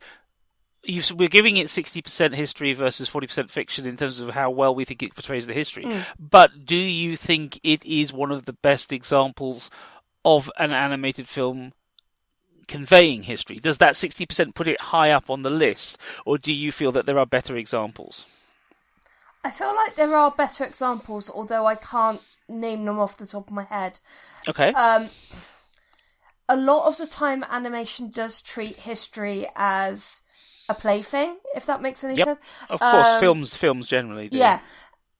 [0.84, 4.84] You've, we're giving it 60% history versus 40% fiction in terms of how well we
[4.84, 5.86] think it portrays the history.
[6.18, 9.70] But do you think it is one of the best examples
[10.24, 11.72] of an animated film
[12.72, 13.58] conveying history?
[13.60, 15.98] Does that 60% put it high up on the list?
[16.24, 18.24] Or do you feel that there are better examples?
[19.44, 23.48] I feel like there are better examples, although I can't name them off the top
[23.48, 24.00] of my head.
[24.48, 24.72] Okay.
[24.72, 25.10] Um,
[26.48, 30.22] a lot of the time, animation does treat history as
[30.68, 32.26] a plaything, if that makes any Yep.
[32.26, 32.40] sense.
[32.70, 34.38] of course, um, films films generally do.
[34.38, 34.60] Yeah,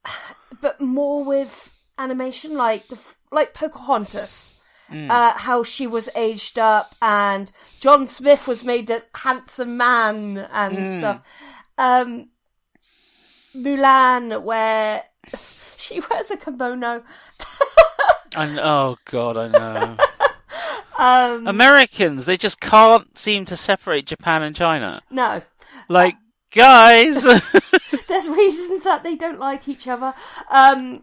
[0.60, 2.98] but more with animation, like the
[3.30, 4.54] like Pocahontas,
[4.92, 5.10] Hmm.
[5.10, 10.78] uh, how she was aged up, and John Smith was made a handsome man and
[10.86, 10.98] Hmm.
[10.98, 11.20] stuff.
[11.78, 12.28] Um,
[13.56, 15.04] Mulan, where
[15.76, 17.02] she wears a kimono.
[18.34, 19.96] And, oh, God, I know.
[20.98, 25.02] Um, Americans, they just can't seem to separate Japan and China.
[25.10, 25.40] no,
[25.88, 26.14] Like,
[26.54, 27.24] guys!
[27.24, 30.14] there's reasons that they don't like each other.
[30.50, 31.02] Um,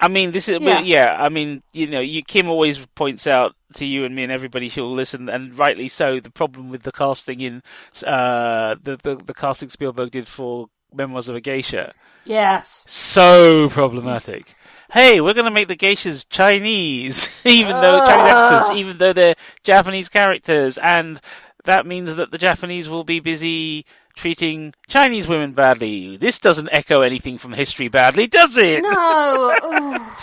[0.00, 0.80] I mean, this is Yeah.
[0.80, 1.16] yeah.
[1.18, 4.68] I mean, you know, you, Kim always points out to you and me and everybody
[4.68, 7.62] who'll listen, and rightly so, the problem with the casting in
[8.06, 11.92] uh, the, the the casting Spielberg did for Memoirs of a Geisha.
[12.24, 14.54] yes, So problematic.
[14.90, 19.34] Hey, we're going to make the geishas Chinese, even though Chinese actors, even though they're
[19.62, 21.20] Japanese characters, and
[21.64, 23.84] that means that the Japanese will be busy
[24.18, 26.16] treating Chinese women badly.
[26.18, 28.82] This doesn't echo anything from history badly, does it?
[28.82, 30.06] no.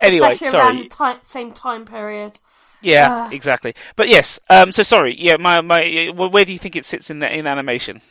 [0.00, 1.12] Anyway, Especially around sorry.
[1.14, 2.38] the ti- same time period.
[2.82, 3.28] Yeah, Ah.
[3.32, 3.74] exactly.
[3.96, 5.16] But yes, um, so sorry.
[5.18, 6.08] Yeah, my my.
[6.10, 8.02] uh, Where do you think it sits in the, in animation?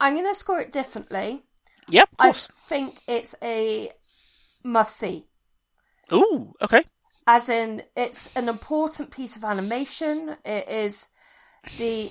[0.00, 1.42] I'm going to score it differently.
[1.88, 2.32] Yep, I
[2.68, 3.90] think it's a
[4.62, 5.24] must see.
[6.12, 6.84] Ooh, okay.
[7.26, 10.36] As in, it's an important piece of animation.
[10.44, 11.08] It is
[11.78, 12.10] the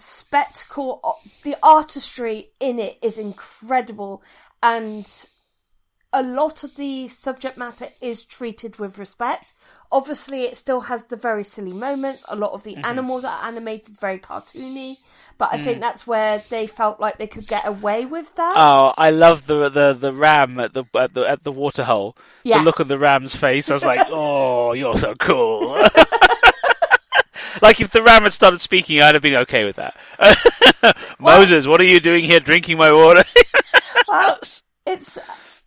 [0.00, 4.22] spectacle, the artistry in it is incredible,
[4.62, 5.06] and
[6.12, 9.54] a lot of the subject matter is treated with respect.
[9.92, 12.24] Obviously, it still has the very silly moments.
[12.28, 12.84] A lot of the mm-hmm.
[12.84, 14.96] animals are animated very cartoony,
[15.38, 15.80] but I think mm.
[15.80, 18.54] that's where they felt like they could get away with that.
[18.56, 22.16] Oh, I love the the the ram at the at the at the water hole.
[22.44, 23.70] The look on the ram's face.
[23.70, 25.76] I was like, "Oh, you're so cool."
[27.62, 29.96] like if the ram had started speaking, I'd have been okay with that.
[31.18, 33.24] Moses, what are you doing here, drinking my water?
[34.08, 34.38] Well,
[34.86, 35.18] it's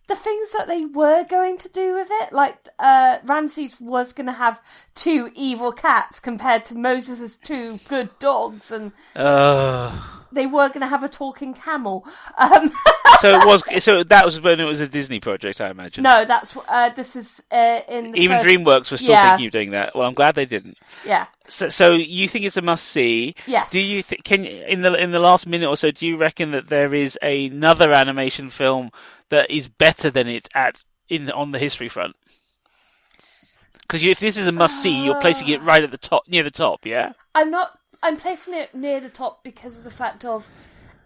[0.06, 2.32] the things that they were going to do with it.
[2.32, 4.60] Like uh, Ramses was going to have
[4.94, 9.98] two evil cats compared to Moses' two good dogs, and uh,
[10.32, 12.06] they were going to have a talking camel.
[12.36, 12.70] Um,
[13.20, 13.62] so it was.
[13.82, 16.02] So that was when it was a Disney project, I imagine.
[16.02, 19.30] no, that's uh, this is uh, in the Even first- DreamWorks were still Yeah.
[19.30, 19.94] thinking of doing that.
[19.94, 20.76] Well, I'm glad they didn't.
[21.06, 23.34] Yeah, So, so you think it's a must see?
[23.46, 23.70] Yes.
[23.70, 25.90] Do you th- can in the in the last minute or so?
[25.90, 28.90] Do you reckon that there is another animation film
[29.30, 30.76] that is better than it at
[31.08, 32.16] in on the history front?
[33.82, 36.42] Because if this is a must see, you're placing it right at the top, near
[36.42, 36.86] the top.
[36.86, 37.12] Yeah.
[37.34, 37.78] I'm not.
[38.02, 40.48] I'm placing it near the top because of the fact of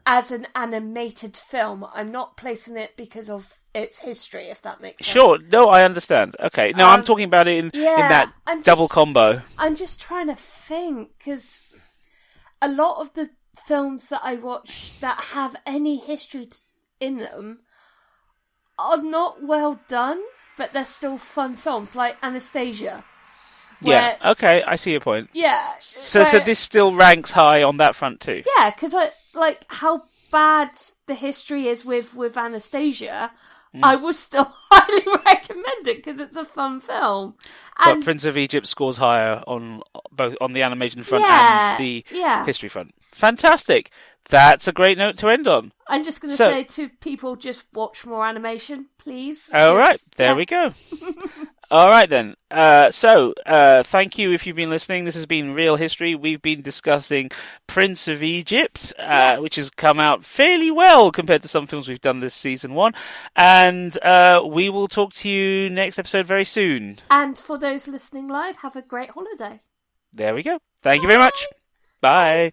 [0.07, 1.85] as an animated film.
[1.93, 4.45] I'm not placing it because of its history.
[4.45, 5.13] If that makes sense.
[5.13, 5.39] Sure.
[5.51, 6.37] No, I understand.
[6.41, 6.73] Okay.
[6.77, 9.43] No, I'm Um, talking about it in in that I'm double just- combo.
[9.59, 11.63] I'm just trying to think because
[12.63, 13.31] a lot of the
[13.67, 16.59] films that I watch that have any history t-
[17.01, 17.61] in them
[18.79, 20.21] are not well done,
[20.57, 23.05] but they're still fun films, like Anastasia.
[23.81, 24.17] Yeah.
[24.25, 24.63] Okay.
[24.65, 25.31] I see your point.
[25.33, 25.75] yeah.
[25.81, 28.43] So, so this still ranks high on that front too.
[28.57, 30.03] yeah, because I like how
[30.33, 30.71] bad
[31.07, 33.33] the history is with with Anastasia.
[33.79, 33.85] Mm.
[33.85, 37.35] I would still highly recommend it because it's a fun film.
[37.85, 42.05] But Prince of Egypt scores higher on both on the animation front Yeah, and the
[42.11, 42.45] yeah.
[42.45, 42.95] history front.
[43.13, 43.91] Fantastic.
[44.31, 45.73] That's a great note to end on.
[45.87, 49.51] I'm just going to So- say to people, just watch more animation, please.
[49.55, 50.37] All Just- right, there yeah.
[50.37, 50.73] we go.
[51.71, 52.35] All right then.
[52.51, 55.05] Uh, so, uh, thank you if you've been listening.
[55.05, 56.15] This has been Real History.
[56.15, 57.31] We've been discussing
[57.67, 59.03] Prince of Egypt, uh,
[59.37, 59.41] Yes.
[59.41, 62.95] which has come out fairly well compared to some films we've done this season one.
[63.37, 67.01] And uh, we will talk to you next episode very soon.
[67.11, 69.61] And for those listening live, have a great holiday.
[70.11, 70.59] There we go.
[70.83, 71.47] Thank you very much.
[72.01, 72.53] Bye.